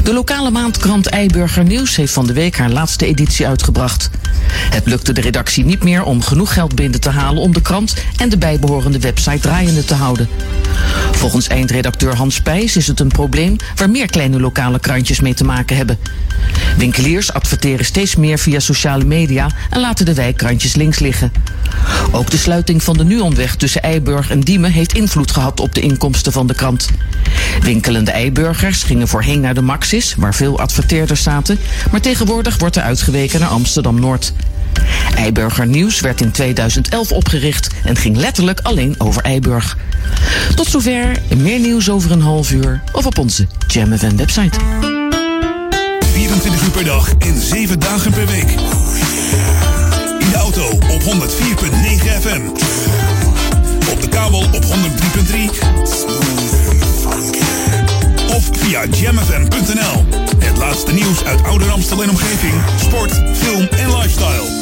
[0.03, 4.09] De lokale maandkrant Eiburger Nieuws heeft van de week haar laatste editie uitgebracht.
[4.51, 7.93] Het lukte de redactie niet meer om genoeg geld binnen te halen om de krant
[8.17, 10.29] en de bijbehorende website draaiende te houden.
[11.11, 15.43] Volgens eindredacteur Hans Pijs is het een probleem waar meer kleine lokale krantjes mee te
[15.43, 15.97] maken hebben.
[16.77, 21.31] Winkeliers adverteren steeds meer via sociale media en laten de wijkkrantjes links liggen.
[22.11, 25.81] Ook de sluiting van de Nuonweg tussen Eiburg en Diemen heeft invloed gehad op de
[25.81, 26.89] inkomsten van de krant.
[27.61, 31.59] Winkelende Eiburgers gingen voorheen naar de Maxis, waar veel adverteerders zaten,
[31.91, 34.33] maar tegenwoordig wordt er uitgeweken naar Amsterdam-Noord.
[35.15, 39.77] Eiburger Nieuws werd in 2011 opgericht en ging letterlijk alleen over Eiburg.
[40.55, 44.99] Tot zover, meer nieuws over een half uur of op onze Jam FM website.
[46.11, 48.49] 24 uur per dag en 7 dagen per week.
[50.19, 51.07] In de auto op 104.9
[52.21, 52.41] FM.
[53.91, 54.69] Op de kabel op 103.3.
[58.35, 60.05] Of via jamfm.nl.
[60.37, 62.53] Het laatste nieuws uit Ouder Amstel en omgeving.
[62.79, 64.60] Sport, film en lifestyle.